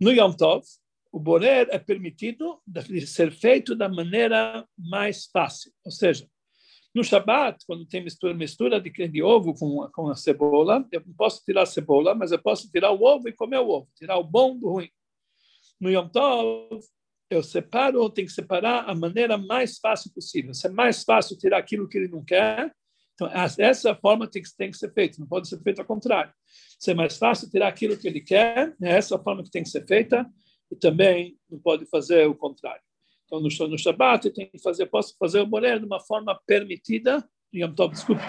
[0.00, 0.62] No Yom Tov,
[1.10, 6.28] o Borer é permitido de ser feito da maneira mais fácil, ou seja,
[6.96, 11.12] no Shabat, quando tem mistura, mistura de, de ovo com, com a cebola, eu não
[11.12, 14.16] posso tirar a cebola, mas eu posso tirar o ovo e comer o ovo, tirar
[14.16, 14.88] o bom do ruim.
[15.78, 16.80] No Yom Tov,
[17.28, 20.54] eu separo, ou tenho que separar a maneira mais fácil possível.
[20.54, 22.72] Se é mais fácil tirar aquilo que ele não quer,
[23.12, 23.28] então
[23.58, 26.32] essa forma tem que, tem que ser feita, não pode ser feita ao contrário.
[26.80, 29.68] Se é mais fácil tirar aquilo que ele quer, é essa forma que tem que
[29.68, 30.26] ser feita,
[30.72, 32.85] e também não pode fazer o contrário.
[33.26, 36.40] Então, no, no Shabbat, eu tenho que fazer, posso fazer o boler de uma forma
[36.46, 38.22] permitida, Yom Tov, desculpe,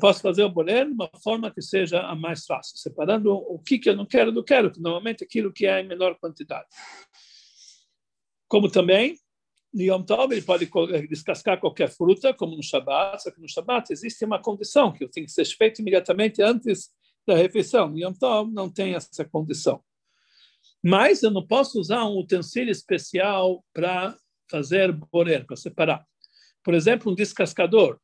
[0.00, 3.78] posso fazer o boler de uma forma que seja a mais fácil, separando o que,
[3.78, 6.66] que eu não quero do quero, que normalmente é aquilo que é em menor quantidade.
[8.48, 9.16] Como também,
[9.72, 10.68] no Yom Tov, ele pode
[11.08, 15.24] descascar qualquer fruta, como no Shabbat, só que no Shabbat existe uma condição que tem
[15.24, 16.90] que ser feito imediatamente antes
[17.26, 17.88] da refeição.
[17.88, 19.82] No Yom Tov não tem essa condição.
[20.88, 24.16] Mas eu não posso usar um utensílio especial para
[24.48, 26.06] fazer borer, para separar.
[26.62, 27.98] Por exemplo, um descascador,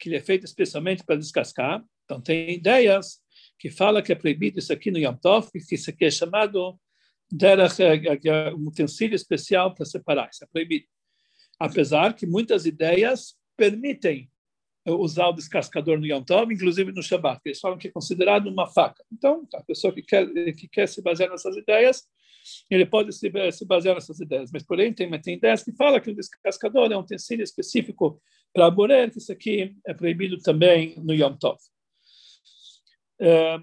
[0.00, 1.80] que é feito especialmente para descascar.
[2.04, 3.20] Então, tem ideias
[3.56, 6.76] que fala que é proibido isso aqui no Yom Tov, que isso aqui é chamado
[7.30, 7.80] derech,
[8.56, 10.28] um utensílio especial para separar.
[10.32, 10.86] Isso é proibido.
[11.56, 14.28] Apesar que muitas ideias permitem
[14.90, 18.66] usar o descascador no Yom Tov, inclusive no Shabbat, eles falam que é considerado uma
[18.66, 19.04] faca.
[19.12, 22.04] Então, a pessoa que quer, que quer se basear nessas ideias,
[22.70, 24.50] ele pode se, se basear nessas ideias.
[24.52, 28.20] Mas, porém, tem, tem ideias que falam que o descascador é um utensílio específico
[28.52, 31.58] para aborer, que isso aqui é proibido também no Yom Tov.
[33.20, 33.58] É,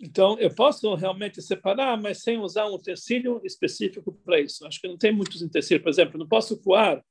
[0.00, 4.66] então, eu posso realmente separar, mas sem usar um utensílio específico para isso.
[4.66, 5.82] Acho que não tem muitos utensílios.
[5.82, 7.02] Por exemplo, não posso coar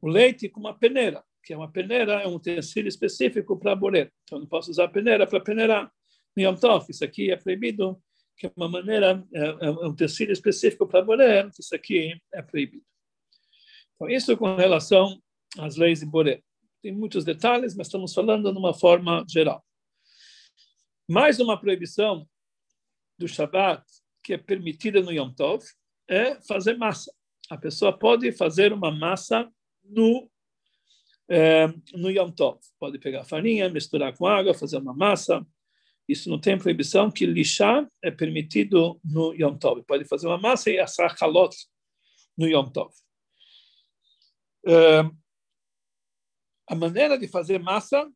[0.00, 4.12] o leite com uma peneira que é uma peneira, é um utensílio específico para borer.
[4.24, 5.90] Então, não posso usar a peneira para peneirar.
[6.38, 8.00] Yom Tov, isso aqui é proibido,
[8.36, 12.84] que é uma maneira, é, é um utensílio específico para borer, isso aqui é proibido.
[13.94, 15.20] Então, isso com relação
[15.58, 16.42] às leis de borer.
[16.82, 19.62] Tem muitos detalhes, mas estamos falando de uma forma geral.
[21.08, 22.26] Mais uma proibição
[23.18, 23.84] do Shabbat,
[24.22, 25.64] que é permitida no Yom Tov,
[26.08, 27.12] é fazer massa.
[27.50, 29.50] A pessoa pode fazer uma massa
[29.82, 30.30] no
[31.30, 32.58] é, no Yom Tov.
[32.78, 35.46] Pode pegar farinha, misturar com água, fazer uma massa.
[36.08, 39.82] Isso não tem proibição que lixar é permitido no Yom Tov.
[39.84, 41.56] Pode fazer uma massa e assar halot
[42.36, 42.92] no Yom Tov.
[44.66, 45.02] É,
[46.66, 48.10] a maneira de fazer massa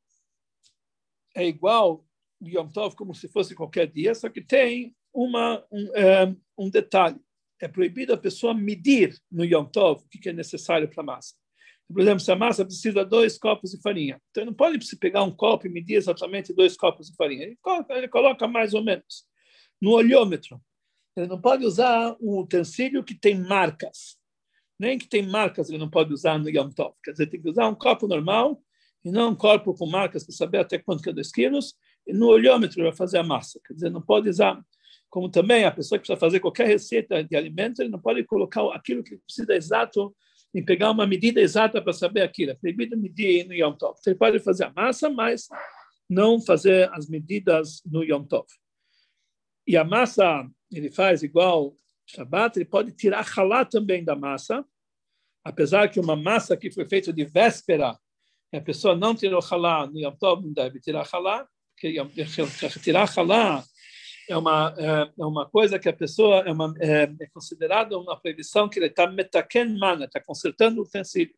[1.37, 2.05] é igual
[2.41, 6.69] no Yom Tov como se fosse qualquer dia, só que tem uma, um, é, um
[6.69, 7.21] detalhe.
[7.63, 11.44] É proibido a pessoa medir no Yom Tov o que é necessário para a massa.
[11.93, 14.79] Por exemplo, se a massa precisa de dois copos de farinha, então ele não pode
[14.97, 17.45] pegar um copo e medir exatamente dois copos de farinha.
[17.45, 19.25] Ele coloca, ele coloca mais ou menos
[19.81, 20.61] no olhômetro.
[21.17, 24.17] Ele não pode usar um utensílio que tem marcas.
[24.79, 26.95] Nem que tem marcas ele não pode usar no Yom Tov.
[27.05, 28.61] Quer dizer, tem que usar um copo normal
[29.05, 31.75] e não um copo com marcas para saber até quanto que é 2 quilos.
[32.07, 33.61] E no olhômetro vai fazer a massa.
[33.65, 34.61] Quer dizer, não pode usar
[35.15, 38.67] como também a pessoa que precisa fazer qualquer receita de alimento, ele não pode colocar
[38.75, 40.13] aquilo que precisa exato
[40.55, 42.53] em pegar uma medida exata para saber aquilo.
[42.53, 43.99] É proibido medir no Yom Tov.
[44.07, 45.49] Ele pode fazer a massa, mas
[46.09, 48.47] não fazer as medidas no Yom Tov.
[49.67, 54.65] E a massa, ele faz igual Shabbat, ele pode tirar halá também da massa,
[55.43, 57.99] apesar que uma massa que foi feita de véspera,
[58.53, 61.99] a pessoa não tirou halá no Yom Tov, não deve tirar halá, porque
[62.81, 63.65] tirar halá
[64.29, 68.19] é uma é, é uma coisa que a pessoa é, uma, é, é considerada uma
[68.19, 71.35] proibição que ele está metaken mana, está consertando o utensílio.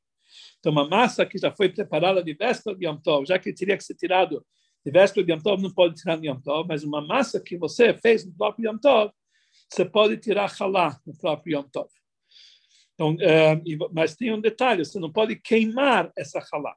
[0.59, 3.77] Então, uma massa que já foi preparada de véspera de Yom Tov, já que teria
[3.77, 4.45] que ser tirado
[4.85, 7.57] de véspera de Yom Tov, não pode tirar no Yom Tov, mas uma massa que
[7.57, 9.13] você fez no próprio Yom Tov,
[9.71, 11.89] você pode tirar halá no próprio Yom Tov.
[12.95, 13.61] Então, é,
[13.93, 16.75] mas tem um detalhe, você não pode queimar essa halá.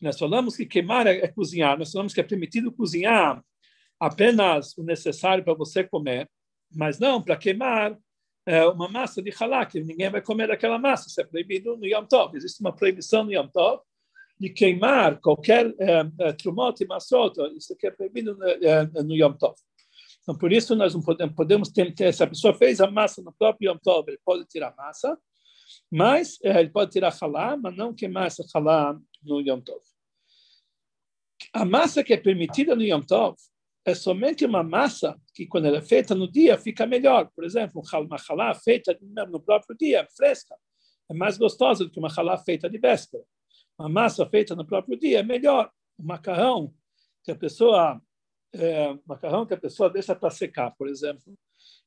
[0.00, 3.42] Nós falamos que queimar é, é cozinhar, nós falamos que é permitido cozinhar
[4.02, 6.28] apenas o necessário para você comer,
[6.74, 7.96] mas não para queimar
[8.44, 9.30] é, uma massa de
[9.70, 12.36] que ninguém vai comer aquela massa, isso é proibido no Yom Tov.
[12.36, 13.80] Existe uma proibição no Yom Tov
[14.40, 19.14] de queimar qualquer é, é, trumot e massot, isso aqui é proibido no, é, no
[19.14, 19.54] Yom Tov.
[20.22, 23.22] Então, por isso, nós não podemos, podemos ter, ter, se a pessoa fez a massa
[23.22, 25.16] no próprio Yom Tov, ele pode tirar a massa,
[25.88, 29.80] mas é, ele pode tirar halá, mas não queimar essa halá no Yom Tov.
[31.52, 33.36] A massa que é permitida no Yom Tov,
[33.84, 37.30] é somente uma massa que, quando ela é feita no dia, fica melhor.
[37.34, 38.96] Por exemplo, uma halá feita
[39.28, 40.54] no próprio dia, fresca,
[41.10, 43.24] é mais gostosa do que uma halá feita de véspera.
[43.78, 45.70] Uma massa feita no próprio dia é melhor.
[45.98, 46.72] O macarrão
[47.24, 48.00] que a pessoa
[48.52, 51.36] é, macarrão que a pessoa deixa para secar, por exemplo,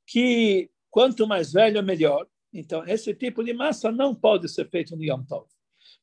[0.06, 2.28] que quanto mais velho melhor.
[2.52, 5.48] Então, esse tipo de massa não pode ser feito no Yom Tov,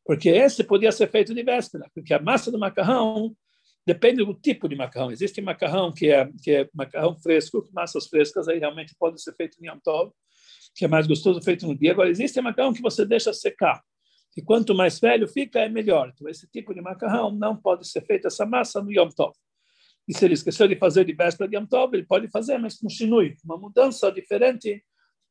[0.05, 3.35] porque esse podia ser feito de véspera, porque a massa do macarrão
[3.85, 5.11] Depende do tipo de macarrão.
[5.11, 9.59] Existe macarrão que é, que é macarrão fresco, massas frescas, aí realmente pode ser feito
[9.61, 10.13] em Yom Tov,
[10.75, 11.93] que é mais gostoso feito no dia.
[11.93, 13.83] Agora, existe macarrão que você deixa secar.
[14.37, 16.11] E quanto mais velho fica, é melhor.
[16.15, 19.35] Então, esse tipo de macarrão não pode ser feito essa massa no Yom Tov.
[20.09, 22.79] E se ele esqueceu de fazer de véspera de Yom Tov, ele pode fazer, mas
[22.79, 23.37] continue.
[23.45, 24.83] Uma mudança diferente,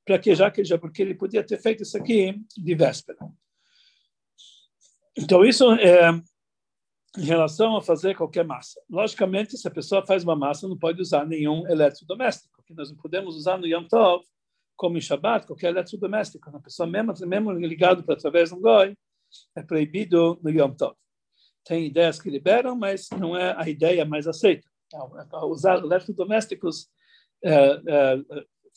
[0.06, 3.18] para que já que já porque ele podia ter feito isso aqui de véspera.
[5.18, 6.12] Então, isso é,
[7.18, 8.80] em relação a fazer qualquer massa.
[8.90, 12.98] Logicamente, se a pessoa faz uma massa, não pode usar nenhum eletrodoméstico, que nós não
[12.98, 14.24] podemos usar no Yom Tov,
[14.76, 16.56] como em Shabbat, qualquer eletrodoméstico.
[16.56, 18.96] A pessoa mesmo, mesmo ligado para através de um goi,
[19.56, 20.96] é proibido no Yom Tov.
[21.66, 24.68] Tem ideias que liberam, mas não é a ideia mais aceita.
[24.94, 26.90] É usar eletrodomésticos,
[27.44, 28.22] é, é,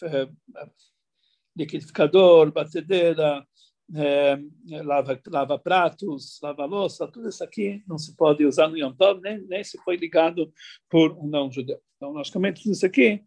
[0.02, 0.28] é,
[1.56, 3.46] liquidificador, batedeira,
[3.94, 4.38] é,
[4.82, 9.20] lava, lava pratos, lava louça, tudo isso aqui não se pode usar no Yom Tov,
[9.20, 10.52] nem, nem se foi ligado
[10.88, 11.80] por um não-judeu.
[11.96, 13.22] Então, logicamente, tudo isso aqui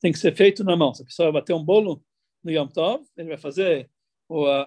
[0.00, 0.94] tem que ser feito na mão.
[0.94, 2.02] Se a pessoa bater um bolo
[2.42, 3.90] no Yom Tov, ele vai fazer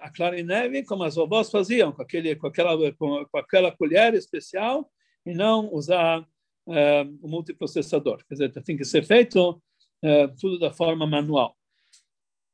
[0.00, 3.70] a clara em neve como as vovós faziam, com, aquele, com, aquela, com, com aquela
[3.70, 4.90] colher especial,
[5.24, 6.26] e não usar
[6.68, 8.24] é, o multiprocessador.
[8.26, 9.62] Quer dizer, tem que ser feito
[10.02, 11.56] é, tudo da forma manual.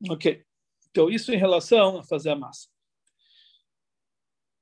[0.09, 0.43] Ok.
[0.91, 2.69] Então, isso em relação a fazer a massa.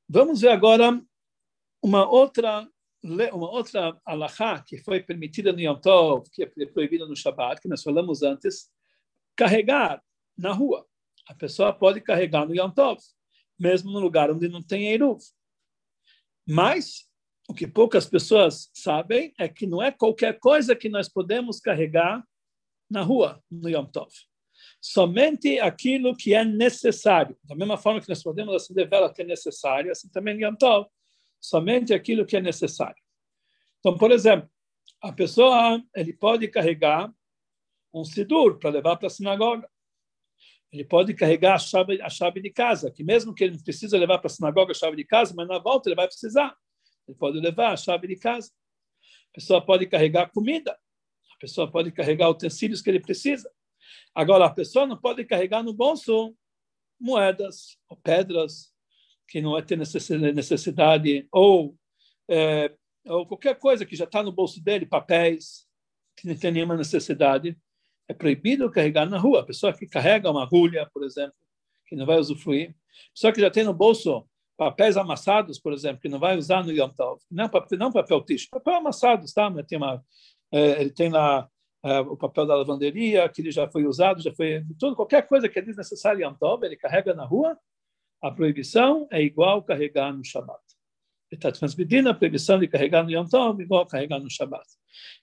[0.08, 1.02] Vamos ver agora
[1.82, 2.68] uma outra
[3.02, 7.68] uma outra alahá que foi permitida no Yom Tov, que é proibida no Shabbat, que
[7.68, 8.68] nós falamos antes,
[9.36, 10.02] carregar
[10.36, 10.84] na rua.
[11.28, 12.98] A pessoa pode carregar no Yom Tov,
[13.56, 15.20] mesmo no lugar onde não tem Eruv.
[16.44, 17.08] Mas
[17.48, 22.26] o que poucas pessoas sabem é que não é qualquer coisa que nós podemos carregar
[22.90, 24.10] na rua no Yom Tov
[24.80, 27.36] somente aquilo que é necessário.
[27.44, 30.88] Da mesma forma que nós podemos acender vela que é necessária, assim também Yom Tov,
[31.40, 33.00] somente aquilo que é necessário.
[33.78, 34.50] Então, por exemplo,
[35.02, 37.12] a pessoa ele pode carregar
[37.92, 39.68] um sidur para levar para a sinagoga.
[40.72, 43.96] Ele pode carregar a chave, a chave de casa, que mesmo que ele não precisa
[43.96, 46.54] levar para a sinagoga a chave de casa, mas na volta ele vai precisar.
[47.06, 48.50] Ele pode levar a chave de casa.
[49.30, 50.72] A pessoa pode carregar comida.
[50.72, 53.50] A pessoa pode carregar utensílios que ele precisa.
[54.14, 56.34] Agora, a pessoa não pode carregar no bolso
[56.98, 58.72] moedas ou pedras
[59.28, 61.76] que não vai ter necessidade, ou,
[62.28, 62.72] é,
[63.06, 65.66] ou qualquer coisa que já está no bolso dele, papéis,
[66.16, 67.56] que não tem nenhuma necessidade.
[68.08, 69.40] É proibido carregar na rua.
[69.40, 71.34] A pessoa que carrega uma agulha, por exemplo,
[71.86, 72.70] que não vai usufruir.
[72.70, 74.24] A pessoa que já tem no bolso
[74.56, 77.20] papéis amassados, por exemplo, que não vai usar no Yom Tov.
[77.30, 79.52] Não papel, não papel ticho, papel amassados, tá?
[79.64, 80.02] Tem uma,
[80.52, 81.48] é, ele tem lá
[81.86, 85.48] é, o papel da lavanderia, que ele já foi usado, já foi tudo, qualquer coisa
[85.48, 87.56] que é desnecessária em Antov, ele carrega na rua,
[88.20, 90.60] a proibição é igual carregar no Shabat.
[91.30, 94.66] Ele está transmitindo a proibição de carregar no Yom Tov igual carregar no Shabat.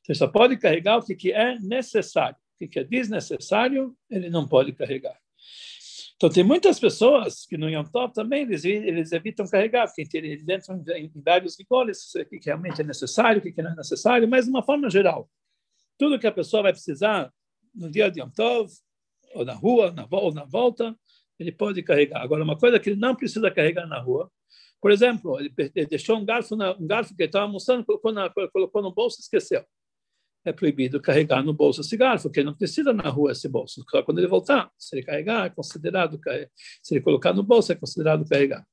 [0.03, 2.37] Você só pode carregar o que, que é necessário.
[2.61, 5.17] O que é desnecessário, ele não pode carregar.
[6.15, 10.41] Então, tem muitas pessoas que no Yom Tov também eles, eles evitam carregar, porque eles
[10.47, 14.45] entram em, vários rigoles, o que realmente é necessário, o que não é necessário, mas
[14.45, 15.29] de uma forma geral.
[15.97, 17.31] Tudo que a pessoa vai precisar
[17.73, 18.71] no dia de Yom Tov,
[19.33, 20.95] ou na rua, na, ou na volta,
[21.39, 22.21] ele pode carregar.
[22.21, 24.31] Agora, uma coisa que ele não precisa carregar na rua,
[24.81, 25.49] por exemplo, ele,
[25.87, 29.17] deixou um garfo, na, um garfo que ele estava almoçando, colocou, na, colocou no bolso
[29.19, 29.63] e esqueceu.
[30.45, 33.83] É proibido carregar no bolso esse garfo, porque ele não precisa na rua esse bolso.
[33.89, 36.19] Só quando ele voltar, se ele carregar, é considerado
[36.81, 38.67] Se ele colocar no bolso, é considerado carregar.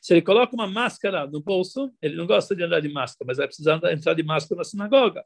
[0.00, 3.36] Se ele coloca uma máscara no bolso, ele não gosta de andar de máscara, mas
[3.36, 5.24] vai precisar entrar de máscara na sinagoga.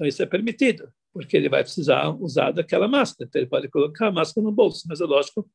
[0.00, 3.28] Então isso é permitido, porque ele vai precisar usar daquela máscara.
[3.28, 5.46] Então ele pode colocar a máscara no bolso, mas é lógico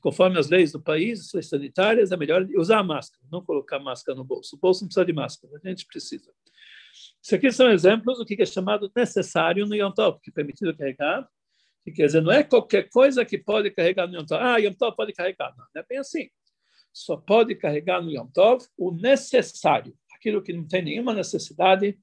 [0.00, 3.80] conforme as leis do país, as leis sanitárias, é melhor usar a máscara, não colocar
[3.80, 4.54] máscara no bolso.
[4.54, 6.32] O bolso não precisa de máscara, a gente precisa.
[7.20, 10.76] Isso aqui são exemplos do que é chamado necessário no Yom Tov, que é permitido
[10.76, 11.28] carregar,
[11.82, 14.40] que quer dizer, não é qualquer coisa que pode carregar no Yom Tov.
[14.40, 15.52] Ah, Yom Tov pode carregar.
[15.58, 16.30] Não, não é bem assim.
[16.92, 19.92] Só pode carregar no Yom Tov o necessário.
[20.14, 21.98] Aquilo que não tem nenhuma necessidade,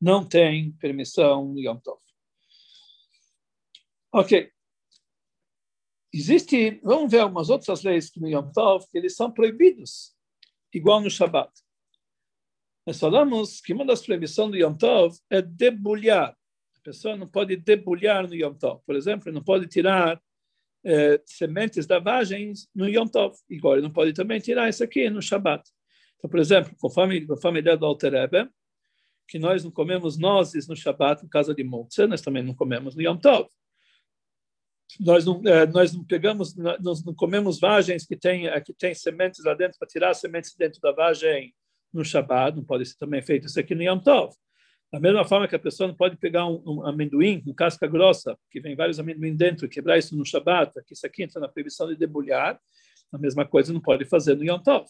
[0.00, 2.00] não tem permissão no Yom Tov.
[4.12, 4.50] Ok.
[6.12, 10.16] Existe, vamos ver algumas outras leis que no Yom Tov, que eles são proibidos,
[10.72, 11.52] igual no Shabbat.
[12.86, 16.36] Nós falamos que uma das proibições do Yom Tov é debulhar.
[16.76, 18.82] A pessoa não pode debulhar no Yom Tov.
[18.84, 20.20] Por exemplo, não pode tirar
[20.82, 23.36] eh, sementes da vagem no Yom Tov.
[23.48, 25.70] Igual ele não pode também tirar isso aqui no Shabbat.
[26.16, 28.50] Então, por exemplo, conforme, conforme a ideia do Alter Rebbe,
[29.30, 32.94] que nós não comemos nozes no Shabbat, no caso de Motze, nós também não comemos
[32.94, 33.48] no Yom Tov
[34.98, 38.94] nós não, é, nós não pegamos, nós não comemos vagens que tem, é, que tem
[38.94, 41.54] sementes lá dentro para tirar sementes dentro da vagem
[41.92, 44.34] no Shabbat, não pode ser também feito isso aqui no Yom Tov.
[44.92, 48.36] Da mesma forma que a pessoa não pode pegar um, um amendoim com casca grossa,
[48.50, 51.48] que vem vários amendoim dentro, e quebrar isso no Shabbat, que isso aqui entra na
[51.48, 52.60] proibição de debulhar,
[53.12, 54.86] a mesma coisa não pode fazer no Yom Tov.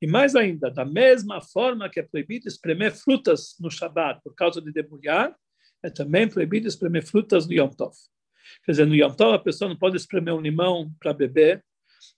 [0.00, 4.60] E mais ainda, da mesma forma que é proibido espremer frutas no Shabbat por causa
[4.60, 5.34] de debulhar,
[5.82, 7.94] é também proibido espremer frutas no Yom Tov.
[8.64, 11.64] Quer dizer, no Yom Tov a pessoa não pode espremer um limão para beber,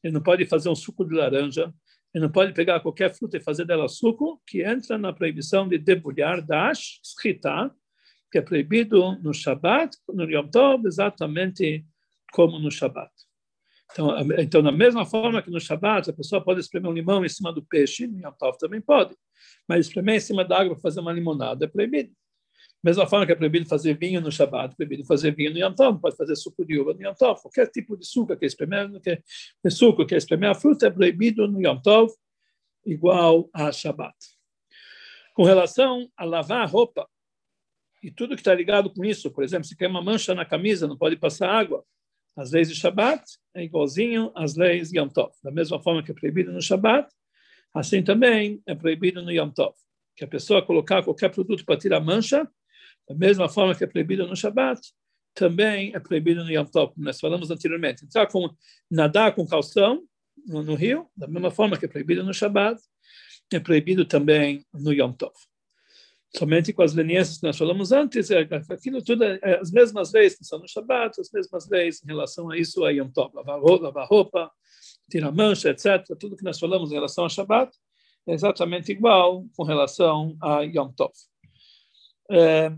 [0.03, 1.73] ele não pode fazer um suco de laranja,
[2.13, 5.79] ele não pode pegar qualquer fruta e fazer dela suco, que entra na proibição de
[5.79, 7.75] debulhar, dash, schita,
[8.31, 11.87] que é proibido no Shabat, no Yom Tov, exatamente
[12.33, 13.11] como no Shabat.
[13.93, 17.29] Então, então, da mesma forma que no Shabat a pessoa pode espremer um limão em
[17.29, 19.17] cima do peixe, no Yom Tov também pode,
[19.69, 22.13] mas espremer em cima da água para fazer uma limonada é proibido.
[22.83, 25.75] Mesma forma que é proibido fazer vinho no Shabbat, é proibido fazer vinho no Yom
[25.75, 27.43] Tov, pode fazer suco de uva no Yom Tov.
[27.43, 30.87] Qualquer tipo de suco que é espremer, que é suco que é espremer a fruta
[30.87, 32.11] é proibido no Yom Tov,
[32.87, 34.17] igual a Shabbat.
[35.35, 37.07] Com relação a lavar a roupa
[38.03, 40.89] e tudo que está ligado com isso, por exemplo, se quer uma mancha na camisa,
[40.89, 41.85] não pode passar água.
[42.37, 43.23] As leis de Shabbat
[43.55, 45.33] é igualzinho às leis Yom Tov.
[45.43, 47.09] Da mesma forma que é proibido no Shabbat,
[47.75, 49.75] assim também é proibido no Yom Tov.
[50.17, 52.49] Que a pessoa colocar qualquer produto para tirar mancha,
[53.09, 54.81] da mesma forma que é proibido no Shabat,
[55.35, 58.05] também é proibido no Yom Tov, como nós falamos anteriormente.
[58.05, 58.49] Entrar com,
[58.91, 60.03] nadar com calção
[60.47, 62.81] no, no, rio, da mesma forma que é proibido no Shabat,
[63.53, 65.35] é proibido também no Yom Tov.
[66.37, 70.13] Somente com as leniências que nós falamos antes, é, aquilo tudo é, é as mesmas
[70.13, 73.35] leis que são no Shabat, as mesmas leis em relação a isso a Yom Tov,
[73.35, 74.51] lavar roupa, lavar roupa
[75.11, 76.05] tirar mancha, etc.
[76.19, 77.77] Tudo que nós falamos em relação a Shabat
[78.29, 81.13] é exatamente igual com relação a Yom Tov.
[82.31, 82.73] É,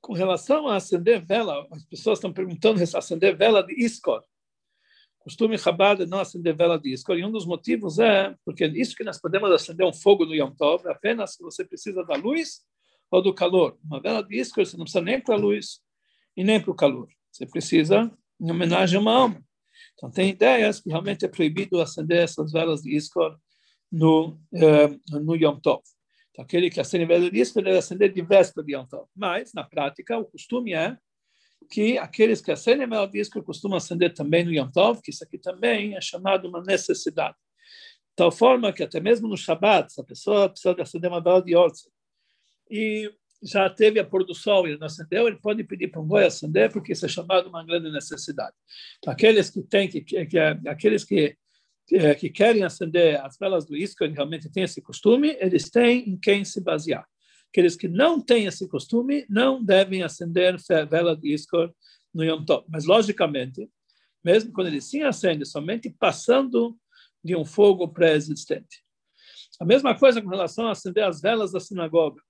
[0.00, 4.24] com relação a acender vela, as pessoas estão perguntando se acender vela de Iskor.
[5.20, 7.18] Costume Chabad não acender vela de Iskor.
[7.18, 10.50] E um dos motivos é porque isso que nós podemos acender um fogo no Yom
[10.50, 12.62] Tov é apenas se você precisa da luz
[13.10, 13.78] ou do calor.
[13.84, 15.80] Uma vela de Iskor você não precisa nem para a luz
[16.36, 17.08] e nem para o calor.
[17.30, 18.10] Você precisa
[18.40, 19.44] em homenagem a uma alma.
[19.94, 23.38] Então, tem ideias que realmente é proibido acender essas velas de Iskor
[23.92, 24.88] no, eh,
[25.20, 25.82] no Yom Tov.
[26.30, 29.06] Então, aquele que acende vela de deve acender de véspera de Yom Tov.
[29.14, 30.96] Mas, na prática, o costume é
[31.70, 35.22] que aqueles que acendem vela de disco costumam acender também no Yom Tov, que isso
[35.22, 37.36] aqui também é chamado uma necessidade.
[37.36, 41.40] De tal forma que até mesmo no Shabat, se a pessoa precisa de acender uma
[41.40, 41.88] de Orza
[42.68, 43.10] e
[43.42, 46.26] já teve a pôr do sol e não acendeu, ele pode pedir para um boi
[46.26, 48.54] acender, porque isso é chamado uma grande necessidade.
[49.06, 51.36] Aqueles que têm, que, que, que aqueles que
[52.18, 56.44] que querem acender as velas do ISKCON, realmente têm esse costume, eles têm em quem
[56.44, 57.04] se basear.
[57.50, 60.56] Aqueles que não têm esse costume não devem acender
[60.88, 61.72] vela do ISKCON
[62.14, 62.64] no Yom Tov.
[62.68, 63.68] Mas, logicamente,
[64.24, 66.78] mesmo quando eles sim acendem, somente passando
[67.22, 68.82] de um fogo pré-existente.
[69.58, 72.22] A mesma coisa com relação a acender as velas da sinagoga.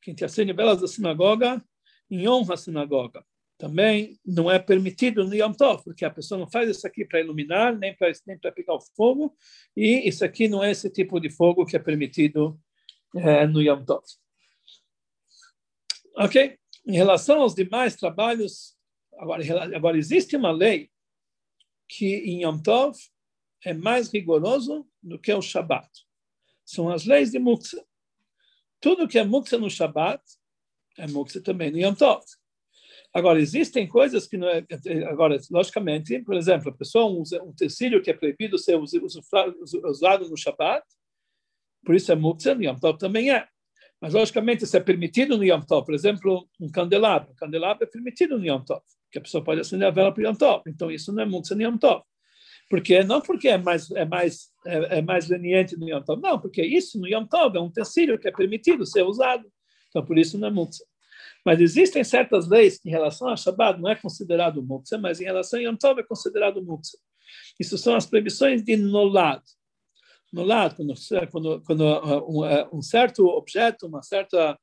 [0.00, 1.62] Quem te acende velas da sinagoga
[2.10, 3.24] em honra à sinagoga.
[3.56, 7.20] Também não é permitido no Yom Tov, porque a pessoa não faz isso aqui para
[7.20, 9.34] iluminar, nem para nem pegar o fogo,
[9.76, 12.58] e isso aqui não é esse tipo de fogo que é permitido
[13.14, 14.02] é, no Yom Tov.
[16.16, 16.58] Ok?
[16.86, 18.76] Em relação aos demais trabalhos,
[19.18, 20.90] agora, agora existe uma lei
[21.88, 22.96] que em Yom Tov
[23.64, 25.88] é mais rigoroso do que o Shabat.
[26.64, 27.84] São as leis de Muktzah.
[28.80, 30.22] Tudo que é Muktzah no Shabat
[30.98, 32.24] é Muktzah também no Yom Tov.
[33.12, 34.66] Agora, existem coisas que não é.
[35.08, 40.36] Agora, logicamente, por exemplo, a pessoa usa um tecido que é proibido ser usado no
[40.36, 40.84] Shabat,
[41.84, 43.48] por isso é Muktzah, no Yom Tov também é.
[44.04, 45.86] Mas, logicamente, isso é permitido no Yom Tov.
[45.86, 47.32] Por exemplo, um candelabro.
[47.32, 50.22] Um candelabro é permitido no Yom Tov, que a pessoa pode acender a vela para
[50.22, 50.62] o Yom Tov.
[50.68, 52.02] Então, isso não é Muktzah no Yom Tov.
[52.68, 56.38] Porque não porque é mais é mais é, é mais leniente no Yom Tov, não,
[56.38, 59.50] porque isso no Yom Tov é um tecido que é permitido ser usado.
[59.88, 60.84] Então por isso não é muktzah.
[61.42, 65.24] Mas existem certas leis que em relação a Shabbat não é considerado muktzah, mas em
[65.24, 66.98] relação a Yom Tov é considerado muktzah.
[67.58, 69.42] Isso são as proibições de nolad.
[70.34, 70.94] Nolad, quando,
[71.30, 74.58] quando, quando uh, um, uh, um certo objeto, uma certa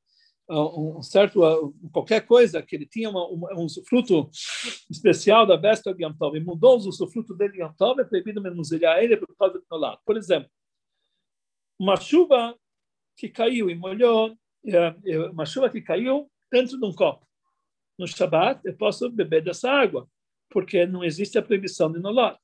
[0.48, 4.28] um certo qualquer coisa que ele tinha uma, um usufruto
[4.90, 8.04] especial da véspera de Yom Tov e mudou o usufruto dele de Yom Tov, é
[8.04, 10.00] proibido manusear ele por causa do lado.
[10.04, 10.50] Por exemplo,
[11.78, 12.54] uma chuva
[13.16, 17.26] que caiu e molhou, é, é, uma chuva que caiu dentro de um copo.
[17.98, 20.08] No Shabbat, eu posso beber dessa água,
[20.50, 22.38] porque não existe a proibição de nolar.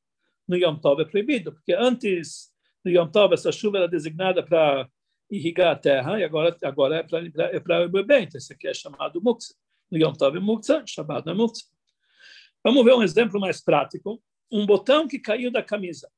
[0.46, 2.50] No Yom Tov é proibido, porque antes
[2.84, 4.88] do Yom Tov essa chuva era designada para
[5.30, 8.20] irrigar a terra, e agora, agora é para é o bebê.
[8.20, 9.54] Então, isso aqui é chamado muktzah.
[9.90, 11.66] No Yom Tov é muktzah, Shabbat é muktzah.
[12.64, 14.22] Vamos ver um exemplo mais prático.
[14.50, 16.10] Um botão que caiu da camisa.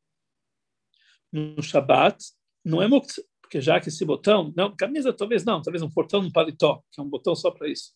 [1.32, 2.16] No Shabbat,
[2.64, 6.22] não é muktzah, porque já que esse botão, não, camisa talvez não, talvez um portão
[6.22, 7.92] no paletó, que é um botão só para isso.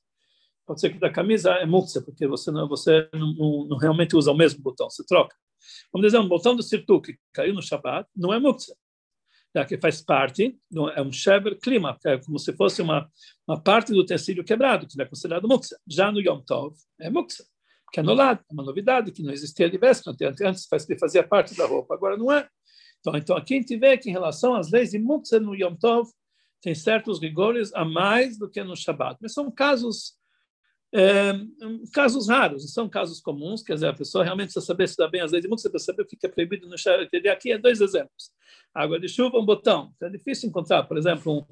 [0.67, 4.17] Pode ser que da camisa é muktzah, porque você não, você não, não, não, realmente
[4.17, 5.37] usa o mesmo botão, você troca.
[5.93, 8.75] Vamos dizer, um botão do sirtu que caiu no Shabbat, não é muktzah
[9.55, 10.59] já que faz parte,
[10.97, 13.09] é um shever clima, é como se fosse uma,
[13.47, 15.79] uma parte do tecido quebrado, que não é considerado muksa.
[15.87, 17.47] Já no Yom Tov, é muksa,
[17.93, 20.67] que é anulado, é uma novidade que não existia de véspera, antes
[20.99, 22.49] fazia parte da roupa, agora não é.
[22.99, 25.77] Então, então aqui a gente vê que em relação às leis de muksa no Yom
[25.77, 26.11] Tov,
[26.61, 30.17] tem certos rigores a mais do que no Shabbat, mas são casos
[30.95, 31.33] é,
[31.93, 35.21] casos raros, são casos comuns, quer dizer, a pessoa realmente precisa saber se dá bem
[35.21, 37.29] as leis de muksa para saber o que é proibido no Shabbat.
[37.29, 38.33] Aqui é dois exemplos
[38.75, 39.93] água de chuva, um botão.
[39.97, 41.45] Então, é difícil encontrar, por exemplo, um,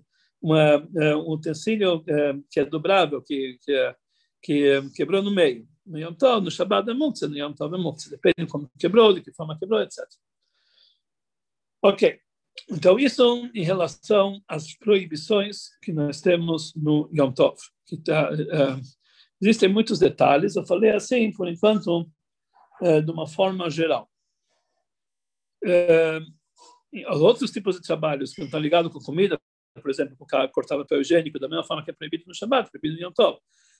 [0.43, 3.97] uma, é, um utensílio é, que é dobrável, que, que, é,
[4.43, 5.66] que quebrou no meio.
[5.86, 8.11] No Yom Tov, no Shabbat é muktzah, no Yom Tov é muktzah.
[8.11, 9.99] Depende de como quebrou, de que forma quebrou, etc.
[11.80, 12.18] Ok.
[12.70, 17.57] Então, isso em relação às proibições que nós temos no Yom Tov.
[17.86, 18.80] Que tá, uh,
[19.43, 22.09] existem muitos detalhes, eu falei assim, por enquanto,
[22.80, 24.09] uh, de uma forma geral.
[27.11, 29.38] Os outros tipos de trabalhos que não estão ligados com comida,
[29.80, 33.07] por exemplo, cortar papel higiênico, da mesma forma que é proibido no Shabbat, proibido no
[33.07, 33.38] Yom Tov.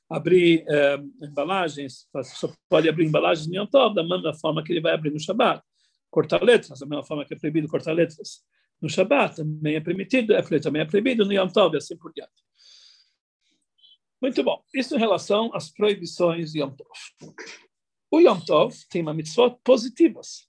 [0.09, 4.81] Abrir eh, embalagens, só pode abrir embalagens no Yom Tov, da mesma forma que ele
[4.81, 5.63] vai abrir no Shabbat.
[6.11, 8.43] Cortar letras, da mesma forma que é proibido cortar letras
[8.81, 12.13] no Shabbat, também é permitido, é, também é proibido no Yom Tov, e assim por
[12.13, 12.33] diante.
[14.23, 14.62] Muito bom.
[14.73, 17.35] Isso em relação às proibições de Yom Tov.
[18.09, 20.49] O Yom Tov tem uma mitzvot positivas.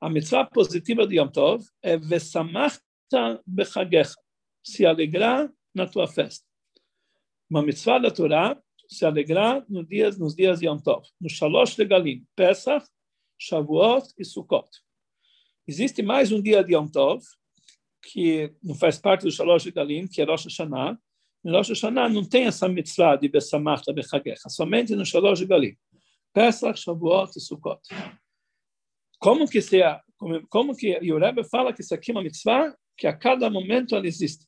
[0.00, 4.16] A mitzvah positiva de Yom Tov é Vesamachta bechagecha,
[4.64, 6.44] se alegrar na tua festa.
[7.48, 11.76] Uma mitzvah da Torá, se alegrar nos dias, nos dias de Yom Tov, no Shalosh
[11.86, 12.84] Galim, Pesach,
[13.38, 14.68] Shavuot e Sukkot.
[15.68, 17.22] Existe mais um dia de Yom Tov,
[18.02, 20.98] que não faz parte do Shalosh Galim, que é Rosh Hashanah.
[21.44, 25.76] No Rosh Hashanah não tem essa mitzvah de Besamachta bechagecha, somente no Shalosh Galim.
[26.32, 27.80] Pesach, Shavuot e Sukkot.
[29.20, 29.80] Como que se
[30.16, 33.14] como, como que e o Rebbe fala que isso aqui é uma mitzvah que a
[33.14, 34.46] cada momento ela existe.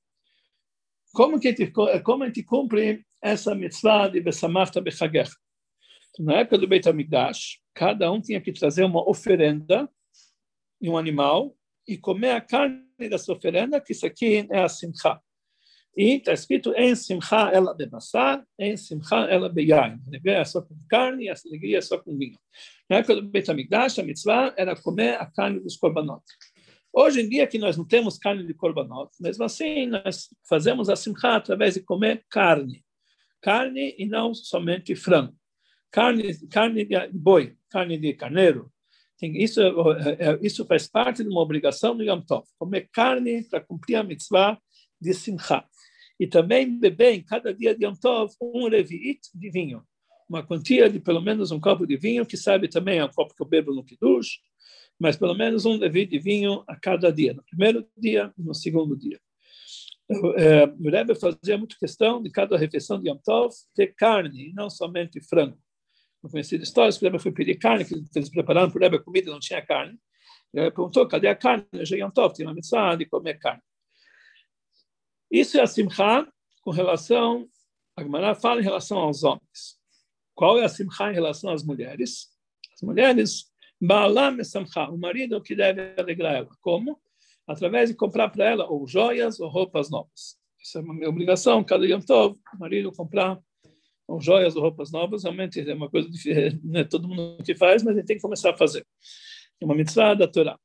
[1.12, 1.70] Como que te,
[2.02, 5.30] como a gente cumpre essa mitzvah de besamachta bechagech?
[6.18, 9.88] Na época do Beit HaMikdash, cada um tinha que trazer uma oferenda
[10.80, 11.54] de um animal
[11.86, 15.20] e comer a carne dessa oferenda, que isso aqui é a simcha.
[15.96, 19.98] E está escrito em simcha ela bebassar, em simcha ela beyain.
[20.06, 22.38] Alegria é só com carne a alegria é só com vinho.
[22.88, 26.22] Na época do Beit HaMikdash, a mitzvah era comer a carne dos korbanot.
[26.92, 30.96] Hoje em dia que nós não temos carne de korbanot, mesmo assim nós fazemos a
[30.96, 32.84] simcha através de comer carne.
[33.40, 35.34] Carne e não somente frango.
[35.90, 38.70] Carne, carne de boi, carne de carneiro.
[39.22, 42.46] Isso, é, é, isso faz parte de uma obrigação do Yom Tov.
[42.58, 44.58] Comer carne para cumprir a mitzvah
[45.00, 45.64] de simcha.
[46.18, 47.94] E também beber em cada dia de Yom
[48.40, 49.82] um leviit de vinho,
[50.28, 53.34] uma quantia de pelo menos um copo de vinho, que sabe também é um copo
[53.34, 54.40] que eu bebo no Kiddush,
[54.98, 58.54] mas pelo menos um leviit de vinho a cada dia, no primeiro dia e no
[58.54, 59.20] segundo dia.
[60.36, 64.52] É, o Rebbe fazia muito questão de cada refeição de Yom Tov ter carne, e
[64.52, 65.58] não somente frango.
[66.22, 69.02] Não conheci histórias que o Rebbe foi pedir carne, que eles prepararam para o Rebbe
[69.02, 69.98] comida, não tinha carne.
[70.54, 71.66] Ele perguntou, cadê a carne?
[71.82, 73.60] Já Yom Tov, tinha uma missão de comer carne.
[75.30, 76.26] Isso é a simcha
[76.62, 77.48] com relação,
[77.96, 79.76] a Gemara fala em relação aos homens.
[80.34, 82.28] Qual é a simcha em relação às mulheres?
[82.74, 83.46] As mulheres,
[83.80, 86.50] Baalam Samcha, o marido que deve alegrar ela.
[86.60, 87.00] Como?
[87.46, 90.36] Através de comprar para ela ou joias ou roupas novas.
[90.60, 93.40] Isso é uma obrigação, cada Yom Tov, o marido comprar
[94.06, 97.54] ou joias ou roupas novas, realmente é uma coisa difícil, não é todo mundo que
[97.54, 98.86] faz, mas ele tem que começar a fazer.
[99.60, 100.58] É uma mitzvah da Torá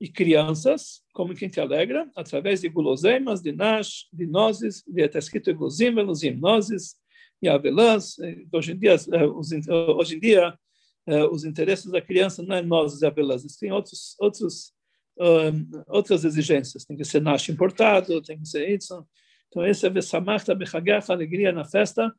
[0.00, 5.18] e crianças, como quem te alegra, através de guloseimas, de nash, de nozes, de está
[5.18, 6.96] escrito gozim, velozim, nozes
[7.42, 8.16] e avelãs.
[8.50, 10.58] Hoje em dia, eh, os, eh, hoje em dia
[11.06, 14.72] eh, os interesses da criança não é nozes e avelãs, tem outros, outros,
[15.18, 16.84] um, outras exigências.
[16.86, 19.06] Tem que ser nash importado, tem que ser isso.
[19.48, 22.14] Então, esse é Vesamarta Bechagach, alegria na festa,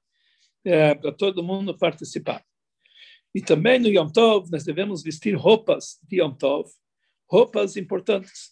[0.63, 2.43] é, para todo mundo participar.
[3.33, 6.69] E também no Yom Tov, nós devemos vestir roupas de Yom Tov,
[7.31, 8.51] roupas importantes.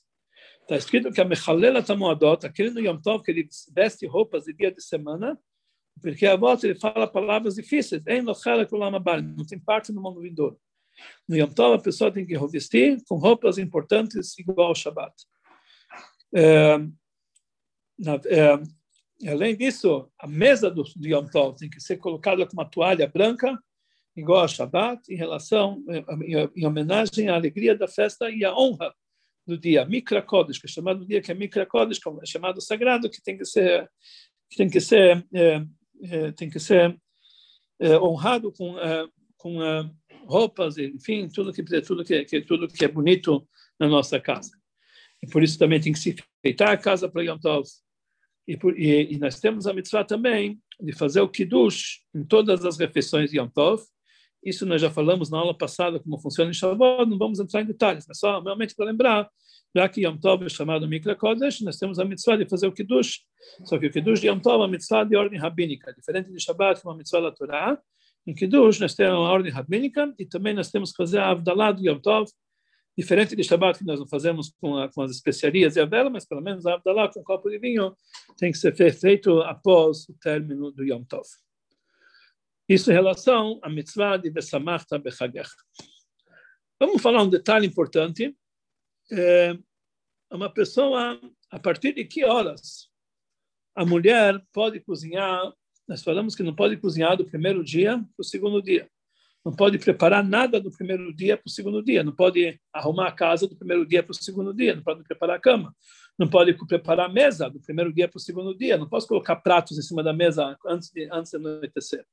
[0.61, 4.53] Está escrito que a Mechalela Tamoadot, aquele no Yom Tov, que ele veste roupas de
[4.53, 5.37] dia de semana,
[6.01, 8.01] porque a volta ele fala palavras difíceis,
[9.35, 10.57] não tem parte no mundo vindouro.
[11.27, 15.13] No Yom Tov, a pessoa tem que revestir com roupas importantes, igual ao Shabbat.
[16.33, 16.77] É,
[17.97, 22.53] na, é, além disso, a mesa do, do Yom Tov tem que ser colocada com
[22.53, 23.59] uma toalha branca,
[24.15, 25.83] igual a Shabbat, em relação,
[26.55, 28.93] em, homenagem à alegria da festa e à honra
[29.47, 32.61] do dia Mikra Kodesh, que é chamado dia que é Mikra Kodesh, como é chamado
[32.61, 33.89] sagrado, que tem que ser
[34.49, 35.65] que tem que ser é,
[36.03, 36.99] é, tem que ser
[37.79, 39.07] é, honrado com é,
[39.37, 39.89] com é,
[40.25, 43.47] roupas, enfim, tudo que tudo que, que tudo que é bonito
[43.79, 44.51] na nossa casa.
[45.21, 47.67] E por isso também tem que se enfeitar a casa para Yom Tov.
[48.47, 52.65] E, por, e, e, nós temos a mitzvah também de fazer o kiddush em todas
[52.65, 53.83] as refeições de Yom Tov,
[54.43, 57.65] isso nós já falamos na aula passada como funciona em Shavuot, não vamos entrar em
[57.65, 59.29] detalhes, mas só realmente para lembrar,
[59.75, 62.71] já que Yom Tov é chamado Mikra Kodesh, nós temos a mitzvah de fazer o
[62.71, 63.19] Kiddush,
[63.65, 66.39] só que o Kiddush de Yom Tov é uma mitzvah de ordem rabínica, diferente de
[66.41, 67.79] Shabbat, que é uma mitzvah da Torá,
[68.25, 71.71] em Kiddush nós temos uma ordem rabínica e também nós temos que fazer a Avdalah
[71.71, 72.29] do Yom Tov,
[72.97, 76.09] diferente de Shabbat, que nós não fazemos com, a, com as especiarias e a vela,
[76.09, 77.95] mas pelo menos a Avdalah com um copo de vinho
[78.37, 81.25] tem que ser feito após o término do Yom Tov.
[82.69, 85.49] Isso em relação à mitzvah de Besamachta Bechagach.
[86.79, 88.37] Vamos falar um detalhe importante.
[89.11, 89.57] É
[90.31, 92.87] uma pessoa, a partir de que horas
[93.75, 95.51] a mulher pode cozinhar?
[95.87, 98.87] Nós falamos que não pode cozinhar do primeiro dia para o segundo dia.
[99.43, 102.03] Não pode preparar nada do primeiro dia para o segundo dia.
[102.03, 104.75] Não pode arrumar a casa do primeiro dia para o segundo dia.
[104.75, 105.75] Não pode preparar a cama.
[106.19, 108.77] Não pode preparar a mesa do primeiro dia para o segundo dia.
[108.77, 112.05] Não posso colocar pratos em cima da mesa antes de, antes de anoitecer.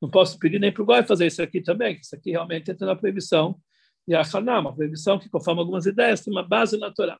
[0.00, 2.70] Não posso pedir nem para o Goi fazer isso aqui também, que isso aqui realmente
[2.70, 3.60] entra na proibição
[4.06, 7.18] de Achaná, uma proibição que, conforme algumas ideias, tem uma base na Torá.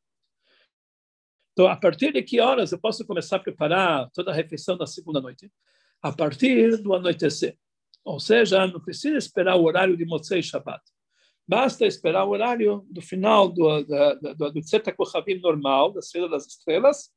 [1.52, 4.86] Então, a partir de que horas eu posso começar a preparar toda a refeição da
[4.86, 5.50] segunda noite?
[6.00, 7.58] A partir do anoitecer.
[8.04, 10.80] Ou seja, não precisa esperar o horário de Motzei Shabbat.
[11.46, 16.28] Basta esperar o horário do final do, do, do, do Tzeta Kochavim normal, da Estrela
[16.28, 17.10] das Estrelas.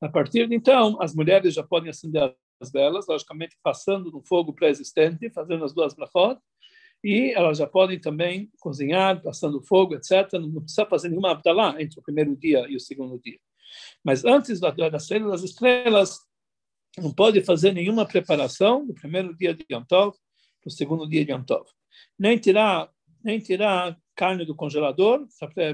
[0.00, 2.32] A partir de então, as mulheres já podem acender as
[2.72, 6.40] velas, logicamente passando no fogo pré-existente, fazendo as duas brachot,
[7.04, 10.32] e elas já podem também cozinhar, passando fogo, etc.
[10.34, 13.38] Não precisa fazer nenhuma abdalá entre o primeiro dia e o segundo dia.
[14.02, 16.18] Mas antes da, da saída das estrelas,
[16.98, 20.16] não pode fazer nenhuma preparação do primeiro dia de Yom Tov
[20.60, 21.66] para o segundo dia de Yom Tov.
[22.18, 22.90] Nem tirar,
[23.22, 25.26] nem tirar carne do congelador,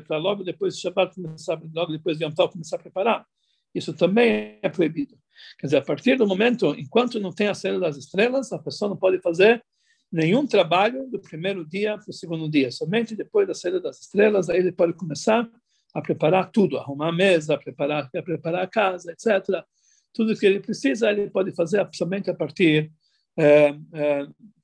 [0.07, 3.27] para logo depois de Shabbat, começar, logo depois de Yom Tov, começar a preparar.
[3.75, 5.17] Isso também é proibido.
[5.59, 8.89] Quer dizer, a partir do momento, enquanto não tem a saída das estrelas, a pessoa
[8.89, 9.63] não pode fazer
[10.11, 12.71] nenhum trabalho do primeiro dia para o segundo dia.
[12.71, 15.49] Somente depois da saída das estrelas, aí ele pode começar
[15.95, 19.65] a preparar tudo, arrumar a mesa, preparar, preparar a casa, etc.
[20.13, 22.93] Tudo que ele precisa, ele pode fazer somente a partir,
[23.39, 23.75] é,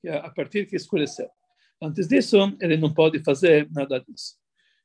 [0.05, 1.29] é, a partir que escureceu.
[1.81, 4.35] Antes disso, ele não pode fazer nada disso.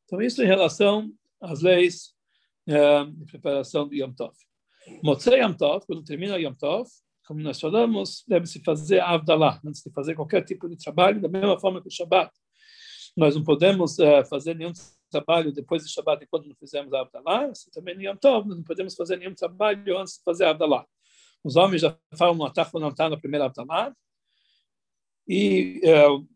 [0.04, 2.14] Então, isso em relação às leis
[2.66, 4.34] é, de preparação do Yom Tov.
[5.02, 6.88] Motzei Yom Tov, quando termina Yom Tov,
[7.26, 11.58] como nós falamos, deve-se fazer Avdalah, antes de fazer qualquer tipo de trabalho, da mesma
[11.58, 12.30] forma que o Shabbat.
[13.16, 14.72] Nós não podemos uh, fazer nenhum
[15.10, 18.62] trabalho depois de Shabbat enquanto não fizemos a Abdalá, assim também no Yom Tov, não
[18.62, 20.84] podemos fazer nenhum trabalho antes de fazer a Abdalá.
[21.42, 23.94] Os homens já falam no está na primeira Abdalá,
[25.26, 26.26] e uh,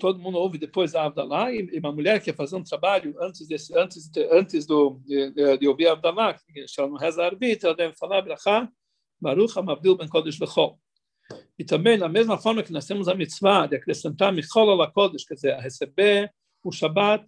[0.00, 3.76] todo mundo ouve depois da Abdalá, e, uma mulher quer fazer um trabalho antes, desse,
[3.76, 7.68] antes, de, antes do, de, de, ouvir a Abdalá, se ela não reza a arbitra,
[7.68, 8.68] ela deve falar Brachá,
[9.20, 10.78] Baruch HaMabdil Ben Kodesh Lechol.
[11.58, 15.34] E também, da mesma forma que nós temos a mitzvah de acrescentar Michol Kodesh, quer
[15.34, 16.32] dizer, a receber
[16.64, 17.24] o Shabat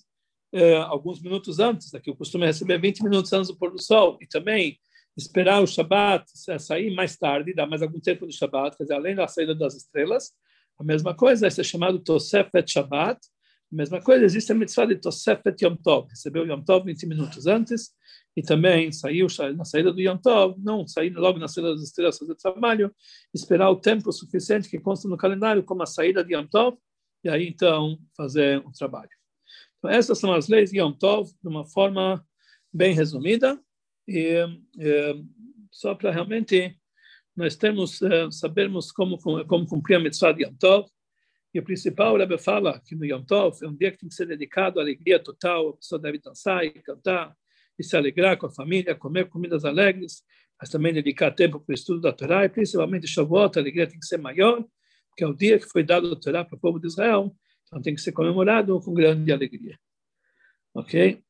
[0.53, 3.82] eh, alguns minutos antes, aqui o costume é receber 20 minutos antes do pôr do
[3.82, 4.78] sol, e também
[5.16, 6.24] esperar o Shabat
[6.59, 9.74] sair mais tarde, dar mais algum tempo do Shabat, quer dizer, além da saída das
[9.74, 10.32] estrelas,
[10.79, 13.18] a mesma coisa, esse é chamado Tosefet Shabat,
[13.72, 17.47] a mesma coisa, existe a mitzvah de Tosefet Yom Tov, recebeu Yom Tov 20 minutos
[17.47, 17.93] antes,
[18.37, 22.18] e também saiu na saída do Yom Tov, não sair logo na saída das estrelas
[22.18, 22.95] fazer trabalho,
[23.33, 26.77] esperar o tempo suficiente que consta no calendário como a saída de Yom Tov,
[27.22, 29.11] e aí então fazer um trabalho.
[29.79, 32.25] Então essas são as leis de Yom Tov, de uma forma
[32.72, 33.61] bem resumida,
[34.07, 34.45] e,
[34.79, 35.25] e
[35.70, 36.77] só para realmente
[37.37, 40.89] nós temos uh, sabermos como como cumprir a mitzvah de Yom Tov,
[41.53, 44.09] e o principal, o Rebbe fala que no Yom Tov é um dia que tem
[44.09, 47.32] que ser dedicado à alegria total, a pessoa deve dançar e cantar,
[47.78, 50.22] e se alegrar com a família, comer comidas alegres,
[50.61, 53.99] mas também dedicar tempo para o estudo da Torá, e principalmente Shavuot, a alegria tem
[53.99, 54.64] que ser maior,
[55.09, 57.35] porque é o dia que foi dado a Torá para o povo de Israel,
[57.66, 59.78] então tem que ser comemorado com grande alegria.
[60.74, 61.22] Ok?